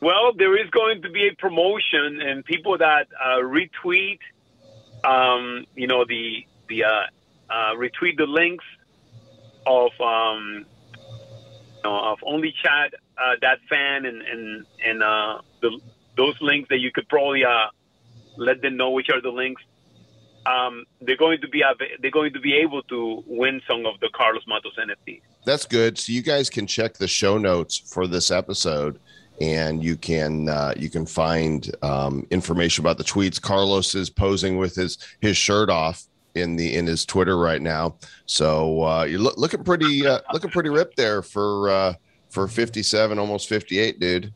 [0.00, 4.18] Well, there is going to be a promotion, and people that uh, retweet,
[5.04, 7.02] um, you know, the the uh,
[7.50, 8.64] uh, retweet the links
[9.66, 10.64] of um,
[11.76, 15.78] you know, of only chat uh, that fan and and and uh, the,
[16.16, 17.66] those links that you could probably uh,
[18.38, 19.62] let them know which are the links.
[20.46, 21.62] Um, they're going to be
[22.00, 25.20] they're going to be able to win some of the Carlos Matos NFTs.
[25.44, 25.98] That's good.
[25.98, 28.98] So you guys can check the show notes for this episode,
[29.40, 33.40] and you can uh, you can find um, information about the tweets.
[33.40, 37.96] Carlos is posing with his his shirt off in the in his Twitter right now.
[38.26, 41.94] So uh, you're look, looking pretty uh, looking pretty ripped there for uh,
[42.30, 44.32] for 57, almost 58, dude.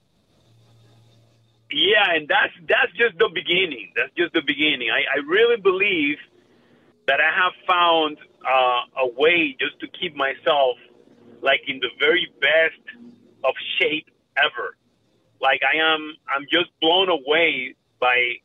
[1.75, 3.91] Yeah, and that's that's just the beginning.
[3.99, 4.95] That's just the beginning.
[4.95, 6.19] I, I really believe
[7.11, 10.79] that I have found uh, a way just to keep myself
[11.43, 12.79] like in the very best
[13.43, 14.07] of shape
[14.39, 14.79] ever.
[15.41, 18.39] Like I am, I'm just blown away by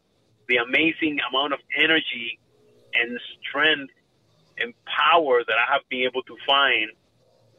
[0.50, 2.40] the amazing amount of energy
[2.98, 3.94] and strength
[4.58, 6.90] and power that I have been able to find.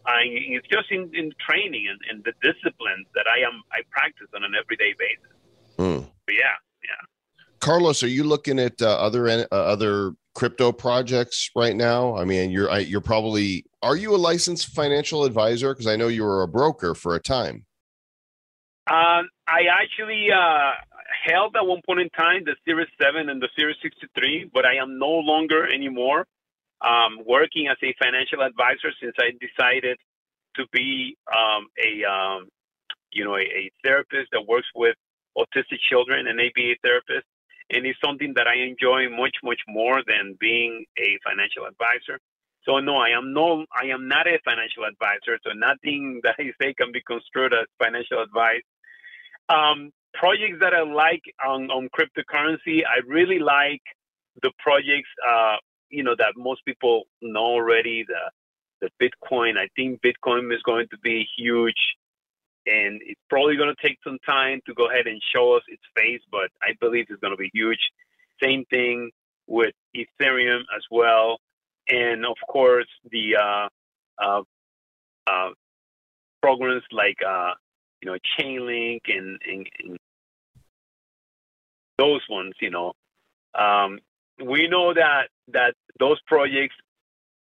[0.05, 4.29] I, it's just in, in training and, and the disciplines that I am I practice
[4.35, 5.40] on an everyday basis.
[5.81, 6.01] Hmm.
[6.27, 7.49] But yeah, yeah.
[7.61, 12.15] Carlos, are you looking at uh, other uh, other crypto projects right now?
[12.17, 15.73] I mean, you're I, you're probably are you a licensed financial advisor?
[15.73, 17.65] Because I know you were a broker for a time.
[18.89, 20.73] Um, I actually uh,
[21.27, 24.75] held at one point in time the Series 7 and the Series 63, but I
[24.83, 26.27] am no longer anymore
[26.83, 29.97] um, working as a financial advisor since I decided
[30.57, 32.49] to be um, a um,
[33.13, 34.97] you know a, a therapist that works with
[35.41, 37.27] autistic children, and ABA therapist,
[37.71, 42.19] and it's something that I enjoy much much more than being a financial advisor.
[42.65, 45.39] So no, I am no, I am not a financial advisor.
[45.45, 48.67] So nothing that I say can be construed as financial advice.
[49.49, 53.83] Um, projects that I like on, on cryptocurrency, I really like
[54.43, 55.57] the projects, uh,
[55.89, 58.05] you know, that most people know already.
[58.07, 58.31] The
[58.81, 59.59] the Bitcoin.
[59.59, 61.77] I think Bitcoin is going to be huge,
[62.67, 65.83] and it's probably going to take some time to go ahead and show us its
[65.97, 66.21] face.
[66.31, 67.81] But I believe it's going to be huge.
[68.43, 69.11] Same thing
[69.47, 71.39] with Ethereum as well,
[71.89, 73.69] and of course the uh,
[74.23, 74.43] uh,
[75.27, 75.51] uh,
[76.43, 77.53] programs like uh,
[78.01, 79.99] you know Chainlink and, and, and
[81.99, 82.55] those ones.
[82.61, 82.93] You know,
[83.59, 83.99] um,
[84.45, 86.75] we know that that those projects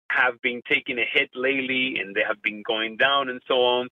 [0.10, 3.90] have been taking a hit lately and they have been going down and so on.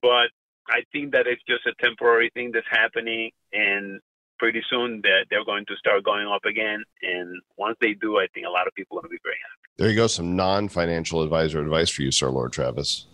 [0.00, 0.30] But
[0.68, 4.00] I think that it's just a temporary thing that's happening, and
[4.38, 6.82] pretty soon that they're going to start going up again.
[7.02, 9.36] And once they do, I think a lot of people are going to be very
[9.36, 9.72] happy.
[9.76, 10.06] There you go.
[10.06, 13.06] Some non-financial advisor advice for you, Sir Lord Travis.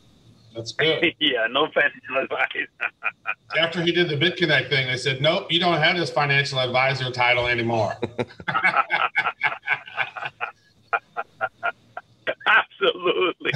[0.55, 1.15] That's good.
[1.21, 2.67] yeah, no financial advice.
[3.59, 7.11] After he did the BitConnect thing, they said, "Nope, you don't have this financial advisor
[7.11, 7.95] title anymore."
[12.47, 13.53] Absolutely.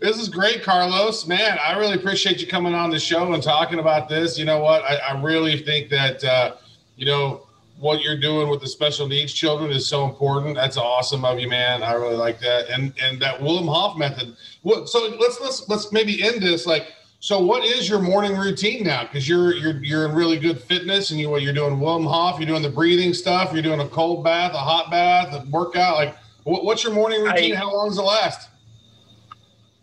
[0.00, 1.26] This is great, Carlos.
[1.26, 4.38] Man, I really appreciate you coming on the show and talking about this.
[4.38, 4.82] You know what?
[4.84, 6.56] I, I really think that uh,
[6.96, 7.46] you know
[7.78, 10.54] what you're doing with the special needs children is so important.
[10.54, 11.82] That's awesome of you, man.
[11.82, 12.68] I really like that.
[12.68, 14.36] And and that Wim Hof method.
[14.62, 14.88] What?
[14.88, 16.88] So let's let's let's maybe end this like.
[17.22, 19.02] So what is your morning routine now?
[19.02, 22.38] Because you're you're you're in really good fitness, and you what you're doing Wim Hof,
[22.40, 25.96] you're doing the breathing stuff, you're doing a cold bath, a hot bath, a workout.
[25.96, 27.52] Like, what, what's your morning routine?
[27.52, 28.48] I- How long does it last?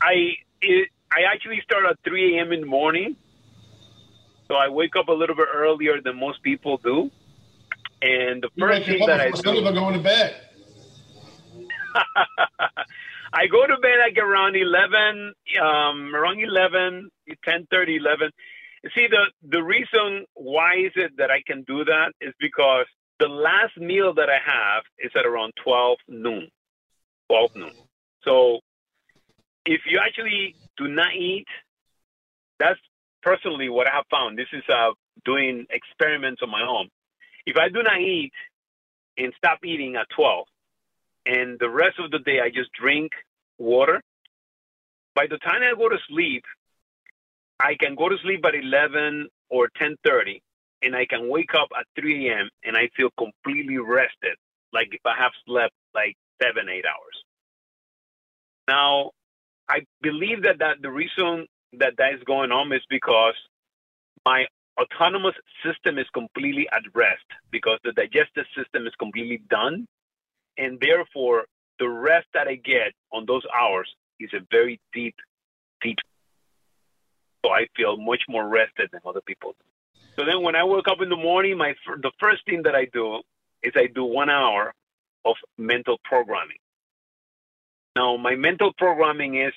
[0.01, 2.51] I it, I actually start at 3 a.m.
[2.51, 3.15] in the morning,
[4.47, 7.11] so I wake up a little bit earlier than most people do.
[8.01, 10.35] And the first thing that I before some people do, going to bed.
[13.33, 17.09] I go to bed like around 11, um, around 11,
[17.43, 18.31] 10, 11.
[18.95, 22.85] See, the, the reason why is it that I can do that is because
[23.19, 26.47] the last meal that I have is at around 12 noon,
[27.29, 27.73] 12 noon.
[28.23, 28.59] So
[29.67, 31.45] if you actually do not eat,
[32.57, 32.79] that's
[33.21, 34.37] personally what I have found.
[34.37, 34.91] This is uh,
[35.25, 36.87] doing experiments on my own.
[37.45, 38.31] If I do not eat
[39.17, 40.47] and stop eating at 12,
[41.25, 43.11] and the rest of the day I just drink
[43.57, 44.01] water,
[45.13, 46.45] by the time I go to sleep,
[47.59, 50.41] I can go to sleep at 11 or 10:30,
[50.81, 52.49] and I can wake up at 3 a.m.
[52.63, 54.37] and I feel completely rested,
[54.71, 57.17] like if I have slept like seven, eight hours.
[58.67, 59.11] Now,
[59.69, 63.35] I believe that, that the reason that that is going on is because
[64.25, 64.45] my
[64.79, 69.87] autonomous system is completely at rest because the digestive system is completely done.
[70.57, 71.45] And therefore,
[71.79, 75.15] the rest that I get on those hours is a very deep,
[75.81, 75.97] deep.
[77.45, 79.55] So I feel much more rested than other people.
[80.17, 82.85] So then when I wake up in the morning, my the first thing that I
[82.91, 83.21] do
[83.61, 84.73] is I do one hour
[85.25, 86.57] of mental programming.
[87.97, 89.53] Now, my mental programming is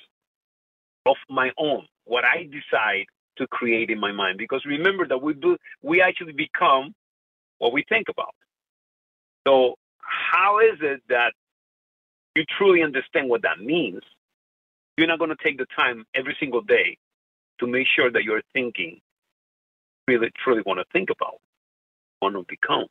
[1.05, 3.05] of my own, what I decide
[3.37, 4.39] to create in my mind.
[4.39, 6.95] Because remember that we do, we actually become
[7.59, 8.33] what we think about.
[9.47, 11.33] So, how is it that
[12.35, 14.01] you truly understand what that means?
[14.97, 16.97] You're not going to take the time every single day
[17.59, 19.01] to make sure that you're thinking
[20.07, 21.35] really, truly want to think about,
[22.23, 22.87] want to become.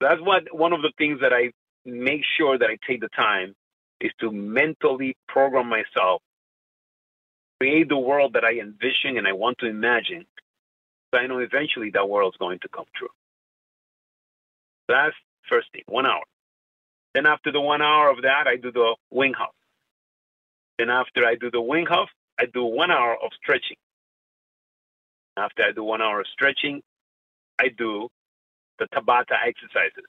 [0.00, 1.52] That's what one of the things that I
[1.84, 3.54] make sure that I take the time
[4.00, 6.22] is to mentally program myself,
[7.60, 10.26] create the world that I envision and I want to imagine.
[11.12, 13.08] So I know eventually that world's going to come true.
[14.88, 15.14] That's
[15.48, 16.22] first thing, one hour.
[17.14, 19.54] Then after the one hour of that, I do the Wim Hof.
[20.78, 22.08] Then after I do the Wim Hof,
[22.38, 23.76] I do one hour of stretching.
[25.36, 26.82] After I do one hour of stretching,
[27.60, 28.08] I do
[28.78, 30.06] the Tabata exercises.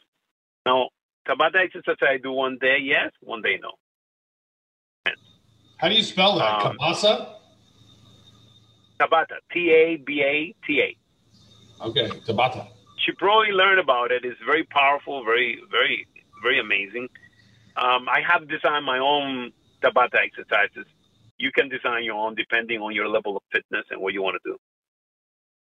[0.66, 0.90] Now,
[1.28, 3.72] Tabata exercise I do one day yes, one day no.
[5.78, 6.66] How do you spell that?
[6.66, 7.34] Um, Kabasa?
[9.00, 11.84] Tabata, T A B A T A.
[11.86, 12.68] Okay, Tabata.
[13.04, 14.24] should probably learn about it.
[14.24, 16.08] It's very powerful, very, very,
[16.44, 17.10] very amazing.
[17.76, 19.52] Um, I have designed my own
[19.84, 20.86] Tabata exercises.
[21.40, 24.38] You can design your own depending on your level of fitness and what you want
[24.44, 24.58] to do.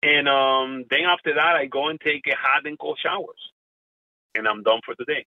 [0.03, 3.51] And um, then after that, I go and take a hot and cold showers,
[4.37, 5.27] and I'm done for the day.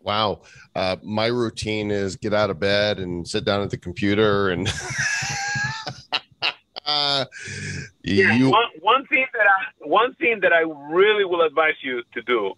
[0.00, 0.42] Wow.
[0.74, 4.72] Uh, my routine is get out of bed and sit down at the computer and
[6.86, 7.24] uh,
[8.04, 12.02] Yeah, you one, one thing that I one thing that I really will advise you
[12.14, 12.54] to do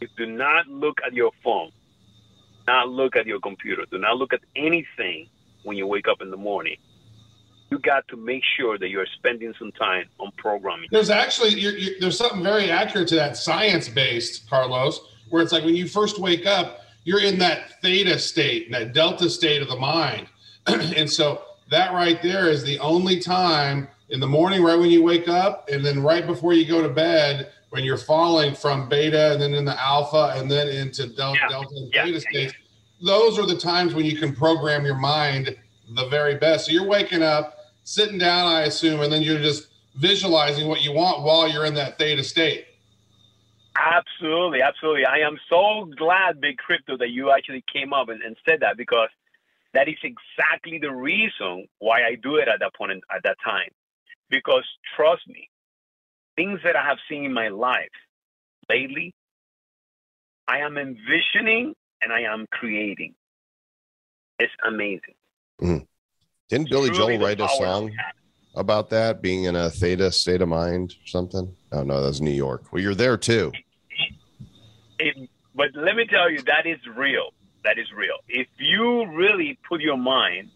[0.00, 1.70] is do not look at your phone,
[2.66, 5.28] not look at your computer, do not look at anything
[5.64, 6.76] when you wake up in the morning.
[7.70, 10.88] You got to make sure that you're spending some time on programming.
[10.92, 15.00] There's actually you're, you're, there's something very accurate to that science based, Carlos,
[15.30, 19.28] where it's like when you first wake up, you're in that theta state, that delta
[19.30, 20.26] state of the mind,
[20.66, 25.02] and so that right there is the only time in the morning, right when you
[25.02, 29.32] wake up, and then right before you go to bed, when you're falling from beta
[29.32, 31.48] and then in the alpha and then into del- Yeah.
[31.48, 32.04] delta and Yeah.
[32.04, 32.54] theta states,
[33.02, 35.54] those are the times when you can program your mind
[35.94, 36.66] the very best.
[36.66, 39.66] So you're waking up, sitting down, I assume, and then you're just
[39.96, 42.66] visualizing what you want while you're in that theta state.
[43.78, 45.04] Absolutely, absolutely.
[45.04, 48.76] I am so glad, Big Crypto, that you actually came up and, and said that
[48.76, 49.08] because
[49.74, 53.36] that is exactly the reason why I do it at that point in, at that
[53.44, 53.68] time.
[54.30, 54.64] Because
[54.96, 55.50] trust me,
[56.36, 57.90] things that I have seen in my life
[58.68, 59.14] lately,
[60.48, 63.14] I am envisioning and I am creating.
[64.38, 65.14] It's amazing.
[65.60, 65.84] Mm-hmm.
[66.48, 67.90] Didn't Billy Joel write a song
[68.54, 71.54] about that being in a theta state of mind or something?
[71.72, 72.72] Oh no, that's New York.
[72.72, 73.52] Well, you're there too.
[74.98, 77.30] It, but let me tell you, that is real.
[77.64, 78.16] That is real.
[78.28, 80.50] If you really put your mind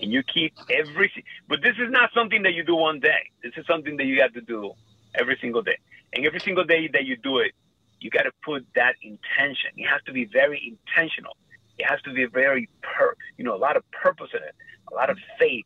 [0.00, 1.12] and you keep every,
[1.48, 3.30] but this is not something that you do one day.
[3.42, 4.72] This is something that you have to do
[5.14, 5.78] every single day.
[6.12, 7.52] And every single day that you do it,
[8.00, 9.70] you got to put that intention.
[9.74, 11.36] You have to be very intentional.
[11.78, 14.54] It has to be very per, you know, a lot of purpose in it,
[14.90, 15.64] a lot of faith,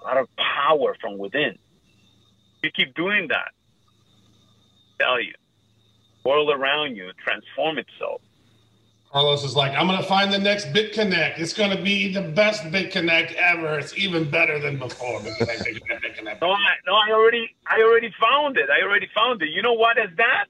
[0.00, 1.58] a lot of power from within.
[2.62, 3.52] You keep doing that.
[5.00, 5.32] tell you,
[6.26, 8.20] world around you transform itself.
[9.12, 11.38] Carlos is like, I'm gonna find the next BitConnect.
[11.38, 13.78] It's gonna be the best BitConnect ever.
[13.78, 15.22] It's even better than before.
[15.22, 18.68] No, I, no, I already, I already found it.
[18.68, 19.50] I already found it.
[19.50, 20.46] You know what is that?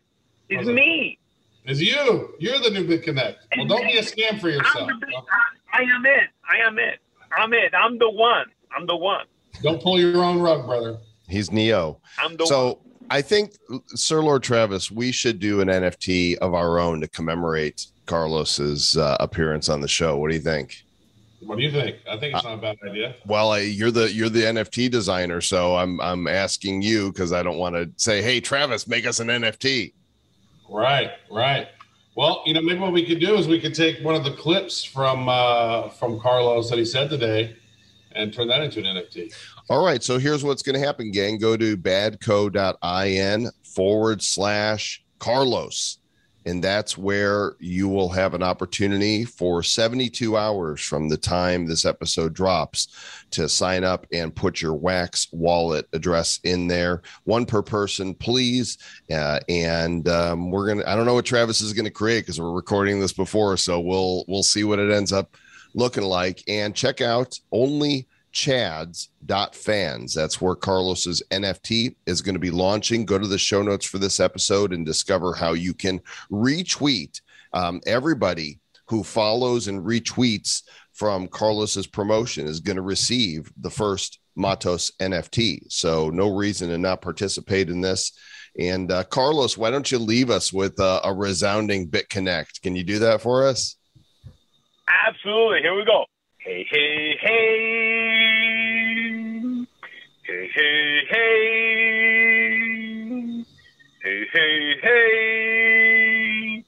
[0.49, 0.75] It's What's it?
[0.75, 1.19] me.
[1.65, 2.35] It's you.
[2.39, 3.37] You're the new BitConnect.
[3.57, 4.89] Well, don't be a scam for yourself.
[4.91, 6.31] I'm the, I, I am it.
[6.49, 7.01] I am it.
[7.37, 7.75] I'm it.
[7.75, 8.47] I'm the one.
[8.75, 9.27] I'm the one.
[9.63, 10.99] Don't pull your own rug, brother.
[11.29, 12.01] He's Neo.
[12.19, 12.77] I'm the one.
[13.11, 13.53] I think
[13.89, 19.17] Sir Lord Travis, we should do an NFT of our own to commemorate Carlos's uh,
[19.21, 20.17] appearance on the show.
[20.17, 20.83] What do you think?
[21.41, 21.97] What do you think?
[22.11, 23.15] I think it's not a bad idea.
[23.27, 27.43] Well, I, you're the you're the NFT designer, so I'm I'm asking you because I
[27.43, 29.93] don't want to say, "Hey, Travis, make us an NFT."
[30.69, 31.69] Right, right.
[32.17, 34.33] Well, you know, maybe what we could do is we could take one of the
[34.33, 37.55] clips from uh, from Carlos that he said today
[38.17, 39.33] and turn that into an NFT.
[39.69, 41.39] All right, so here's what's going to happen, gang.
[41.39, 45.99] Go to badco.in forward slash Carlos,
[46.45, 51.85] and that's where you will have an opportunity for 72 hours from the time this
[51.85, 52.89] episode drops
[53.33, 57.03] to sign up and put your Wax wallet address in there.
[57.25, 58.79] One per person, please.
[59.13, 60.85] Uh, and um, we're gonna.
[60.87, 63.81] I don't know what Travis is going to create because we're recording this before, so
[63.81, 65.37] we'll we'll see what it ends up
[65.77, 66.43] looking like.
[66.49, 70.13] And check out only chads.fans.
[70.13, 73.07] That's where Carlos's NFT is going to be launching.
[73.07, 76.01] Go to the show notes for this episode and discover how you can
[76.31, 77.21] retweet
[77.53, 78.59] um, everybody
[78.89, 80.63] who follows and retweets
[80.93, 85.61] from Carlos's promotion is going to receive the first Matos NFT.
[85.69, 88.13] So no reason to not participate in this.
[88.59, 92.63] And uh, Carlos, why don't you leave us with uh, a resounding BitConnect?
[92.63, 93.77] Can you do that for us?
[94.89, 95.61] Absolutely.
[95.63, 96.05] Here we go.
[96.39, 98.67] Hey, hey, hey.
[100.27, 102.37] Hey, hey, hey.
[104.03, 106.65] Hey, hey, hey.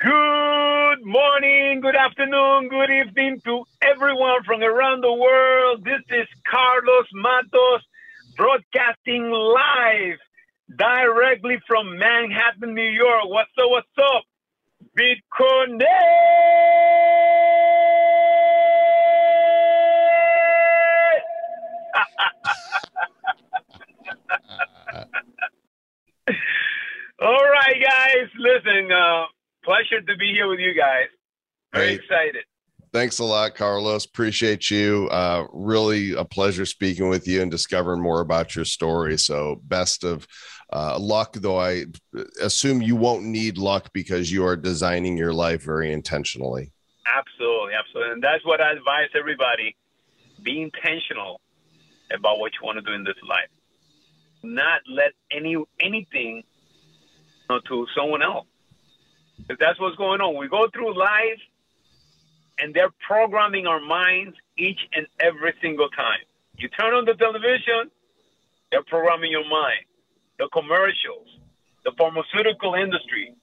[0.00, 5.84] Good morning, good afternoon, good evening to everyone from around the world.
[5.84, 7.82] This is Carlos Matos
[8.36, 10.18] broadcasting live
[10.76, 13.24] directly from Manhattan, New York.
[13.26, 13.70] What's up?
[13.70, 14.22] What's up?
[14.98, 15.80] Bitcoin.
[27.20, 28.28] All right, guys.
[28.38, 29.24] Listen, uh,
[29.64, 31.08] pleasure to be here with you guys.
[31.72, 31.94] Very Hey.
[31.96, 32.44] excited.
[32.98, 34.06] Thanks a lot, Carlos.
[34.06, 35.08] Appreciate you.
[35.12, 39.16] Uh, really a pleasure speaking with you and discovering more about your story.
[39.16, 40.26] So, best of
[40.72, 41.84] uh, luck, though I
[42.42, 46.72] assume you won't need luck because you are designing your life very intentionally.
[47.06, 48.14] Absolutely, absolutely.
[48.14, 49.76] And that's what I advise everybody.
[50.42, 51.40] Be intentional
[52.12, 53.48] about what you want to do in this life.
[54.42, 58.48] Not let any anything you know, to someone else.
[59.48, 60.36] If that's what's going on.
[60.36, 61.38] We go through life
[62.58, 66.20] and they're programming our minds each and every single time.
[66.56, 67.90] You turn on the television,
[68.70, 69.86] they're programming your mind.
[70.38, 71.26] The commercials,
[71.84, 73.34] the pharmaceutical industry,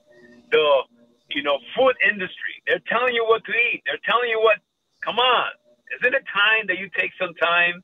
[0.52, 0.84] the
[1.32, 2.62] you know, food industry.
[2.68, 3.82] They're telling you what to eat.
[3.86, 4.58] They're telling you what.
[5.04, 5.52] Come on,
[6.00, 7.84] isn't it time that you take some time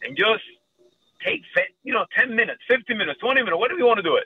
[0.00, 0.40] and just
[1.20, 1.42] take,
[1.84, 4.24] you know, ten minutes, fifty minutes, twenty minutes, whatever you want to do it,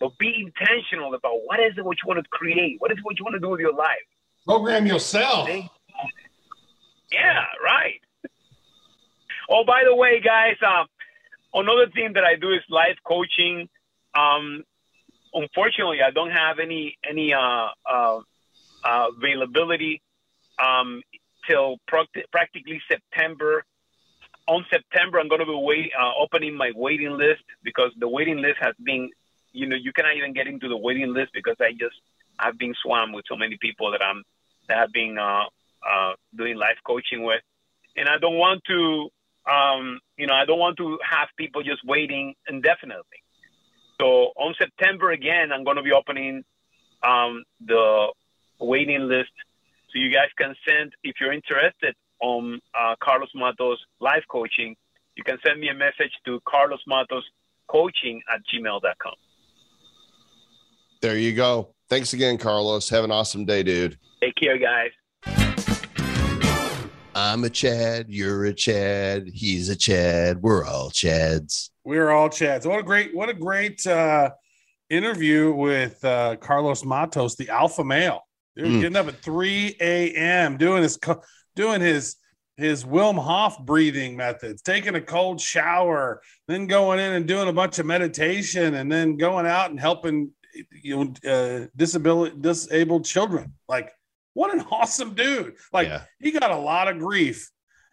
[0.00, 2.80] but be intentional about what is it what you want to create.
[2.80, 4.02] What is it what you want to do with your life.
[4.46, 5.48] Program yourself.
[5.48, 8.00] Yeah, right.
[9.48, 10.86] Oh, by the way, guys, um,
[11.54, 13.68] another thing that I do is life coaching.
[14.14, 14.64] Um,
[15.34, 18.20] unfortunately, I don't have any any uh, uh,
[18.84, 20.00] uh, availability
[20.62, 21.02] um,
[21.48, 23.64] till practi- practically September.
[24.48, 28.38] On September, I'm going to be wait, uh, opening my waiting list because the waiting
[28.38, 29.08] list has been,
[29.52, 31.94] you know, you cannot even get into the waiting list because I just
[32.42, 34.22] I've been swamped with so many people that I'm
[34.68, 35.44] that have been uh,
[35.88, 37.42] uh, doing life coaching with,
[37.96, 39.08] and I don't want to,
[39.50, 43.20] um, you know, I don't want to have people just waiting indefinitely.
[44.00, 46.44] So on September again, I'm going to be opening
[47.02, 48.12] um, the
[48.58, 49.32] waiting list,
[49.90, 54.76] so you guys can send if you're interested on uh, Carlos Matos live coaching.
[55.16, 57.24] You can send me a message to Carlos Matos
[57.68, 59.14] coaching at gmail.com.
[61.02, 61.74] There you go.
[61.92, 62.88] Thanks again, Carlos.
[62.88, 63.98] Have an awesome day, dude.
[64.22, 64.92] Take care, guys.
[67.14, 68.06] I'm a Chad.
[68.08, 69.28] You're a Chad.
[69.30, 70.40] He's a Chad.
[70.40, 71.68] We're all Chads.
[71.84, 72.64] We're all Chads.
[72.64, 74.30] What a great, what a great uh,
[74.88, 78.22] interview with uh, Carlos Matos, the alpha male.
[78.56, 78.80] Dude, Mm.
[78.80, 80.56] getting up at 3 a.m.
[80.56, 81.20] doing his co-
[81.56, 82.16] doing his
[82.56, 87.52] his Wim Hof breathing methods, taking a cold shower, then going in and doing a
[87.52, 90.30] bunch of meditation, and then going out and helping
[90.82, 93.54] you know uh, disability disabled children.
[93.68, 93.92] Like,
[94.34, 95.54] what an awesome dude!
[95.72, 96.02] Like, yeah.
[96.18, 97.50] he got a lot of grief,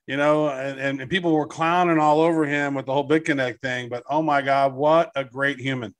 [0.07, 3.61] you know, and, and, and people were clowning all over him with the whole BitConnect
[3.61, 3.89] thing.
[3.89, 5.93] But oh my God, what a great human!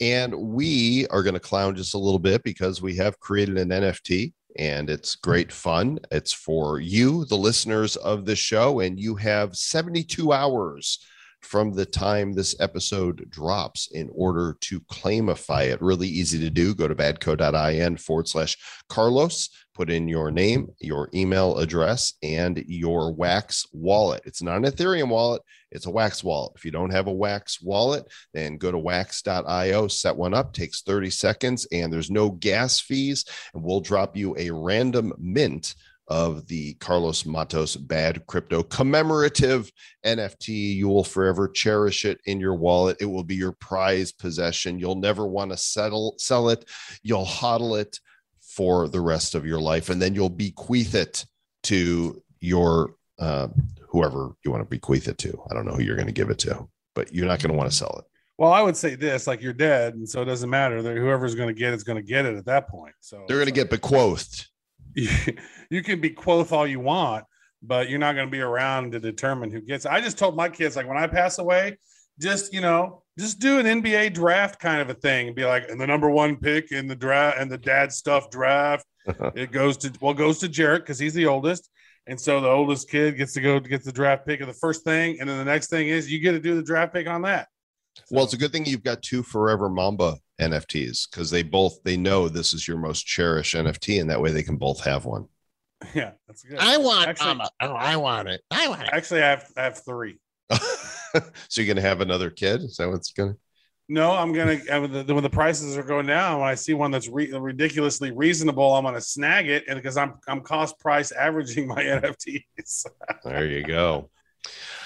[0.00, 3.70] And we are going to clown just a little bit because we have created an
[3.70, 5.98] NFT and it's great fun.
[6.10, 10.98] It's for you, the listeners of the show, and you have 72 hours
[11.40, 15.80] from the time this episode drops in order to claimify it.
[15.80, 16.74] Really easy to do.
[16.74, 18.56] Go to badco.in forward slash
[18.88, 24.22] Carlos, put in your name, your email address, and your Wax wallet.
[24.24, 26.52] It's not an Ethereum wallet, it's a Wax wallet.
[26.56, 30.82] If you don't have a Wax wallet, then go to wax.io, set one up, takes
[30.82, 33.24] 30 seconds, and there's no gas fees.
[33.54, 35.74] And we'll drop you a random mint
[36.08, 39.70] of the Carlos Matos Bad Crypto commemorative
[40.04, 40.74] NFT.
[40.74, 42.96] You will forever cherish it in your wallet.
[43.00, 44.78] It will be your prized possession.
[44.78, 46.64] You'll never want to settle sell it.
[47.02, 47.98] You'll hodl it
[48.40, 51.24] for the rest of your life, and then you'll bequeath it
[51.64, 53.48] to your uh,
[53.88, 55.42] whoever you want to bequeath it to.
[55.50, 57.56] I don't know who you're going to give it to, but you're not going to
[57.56, 58.04] want to sell it.
[58.38, 60.80] Well, I would say this: like you're dead, and so it doesn't matter.
[60.80, 62.94] That whoever's going to get it's going to get it at that point.
[63.00, 64.46] So They're going to get bequothed.
[64.94, 65.08] You,
[65.70, 67.24] you can be quoth all you want,
[67.62, 69.84] but you're not going to be around to determine who gets.
[69.84, 69.92] it.
[69.92, 71.78] I just told my kids like when I pass away,
[72.20, 75.68] just you know, just do an NBA draft kind of a thing and be like,
[75.68, 78.84] and the number one pick in the draft and the dad stuff draft,
[79.34, 81.70] it goes to well goes to Jarrett because he's the oldest.
[82.06, 84.82] And so the oldest kid gets to go get the draft pick of the first
[84.82, 87.22] thing, and then the next thing is you get to do the draft pick on
[87.22, 87.48] that.
[88.10, 91.96] Well, it's a good thing you've got two Forever Mamba NFTs because they both they
[91.96, 95.26] know this is your most cherished NFT, and that way they can both have one.
[95.94, 96.58] yeah, that's good.
[96.58, 97.50] want Actually- Mama.
[97.60, 98.42] Oh, I want it.
[98.50, 98.90] I want it.
[98.92, 100.18] Actually, I have I have three.
[100.50, 102.62] so you're gonna have another kid?
[102.62, 103.36] Is that what's gonna?
[103.88, 106.40] No, I'm gonna when the, when the prices are going down.
[106.40, 110.14] When I see one that's re- ridiculously reasonable, I'm gonna snag it, and because I'm
[110.28, 112.86] I'm cost price averaging my NFTs.
[113.24, 114.10] There you go.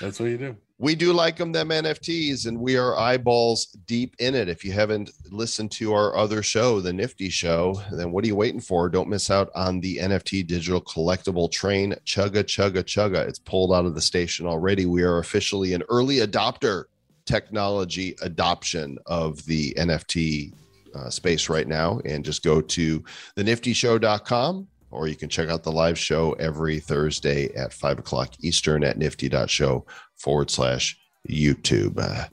[0.01, 0.57] That's what you do.
[0.83, 4.49] We do like them, them NFTs, and we are eyeballs deep in it.
[4.49, 8.35] If you haven't listened to our other show, the Nifty Show, then what are you
[8.35, 8.89] waiting for?
[8.89, 11.95] Don't miss out on the NFT digital collectible train.
[12.05, 13.29] Chugga, chugga, chugga.
[13.29, 14.85] It's pulled out of the station already.
[14.87, 16.87] We are officially an early adopter
[17.27, 20.53] technology adoption of the NFT
[20.97, 22.01] uh, space right now.
[22.05, 23.05] And just go to
[23.37, 28.85] theniftyshow.com or you can check out the live show every Thursday at five o'clock Eastern
[28.85, 29.85] at nifty.show
[30.23, 30.97] forward slash
[31.29, 31.99] YouTube.
[31.99, 32.27] Uh,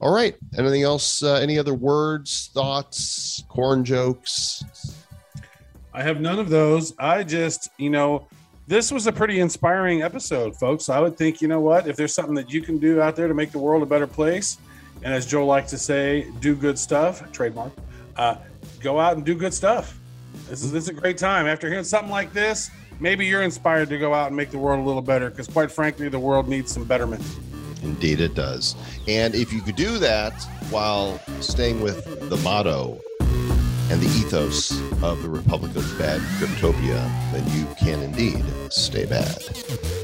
[0.00, 0.34] all right.
[0.58, 1.22] Anything else?
[1.22, 4.64] Uh, any other words, thoughts, corn jokes?
[5.92, 6.92] I have none of those.
[6.98, 8.26] I just, you know,
[8.66, 10.88] this was a pretty inspiring episode, folks.
[10.88, 13.28] I would think, you know what, if there's something that you can do out there
[13.28, 14.58] to make the world a better place,
[15.02, 17.72] and as Joe likes to say, do good stuff, trademark,
[18.16, 18.36] uh,
[18.80, 19.98] go out and do good stuff.
[20.48, 21.46] This is this is a great time.
[21.46, 22.70] After hearing something like this,
[23.00, 25.70] maybe you're inspired to go out and make the world a little better because, quite
[25.70, 27.22] frankly, the world needs some betterment.
[27.82, 28.74] Indeed, it does.
[29.06, 30.32] And if you could do that
[30.70, 33.00] while staying with the motto
[33.90, 34.72] and the ethos
[35.02, 40.03] of the Republic of Bad Cryptopia, then you can indeed stay bad.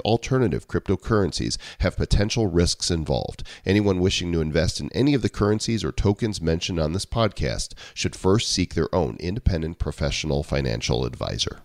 [0.00, 3.42] alternative cryptocurrencies have potential risks involved.
[3.64, 7.74] Anyone wishing to invest in any of the currencies or tokens mentioned on this podcast
[7.94, 11.62] should first seek their own independent professional financial advisor.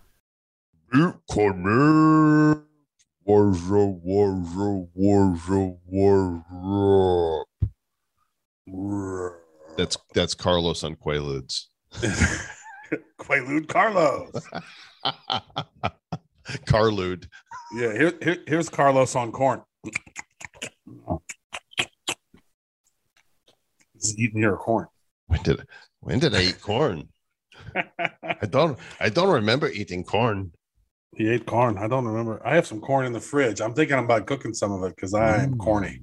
[0.92, 2.62] Bitcoin.
[9.76, 11.66] That's that's Carlos on Quaaludes.
[13.18, 14.30] Quaalude Carlos.
[16.66, 17.28] Carlude.
[17.72, 19.62] Yeah, here, here, here's Carlos on corn.
[23.94, 24.86] He's eating your corn.
[25.26, 25.66] When did
[26.00, 27.08] when did I eat corn?
[27.74, 30.52] I don't I don't remember eating corn.
[31.16, 31.78] he ate corn.
[31.78, 32.40] I don't remember.
[32.46, 33.60] I have some corn in the fridge.
[33.60, 35.58] I'm thinking about cooking some of it because I'm Mm.
[35.58, 36.02] corny.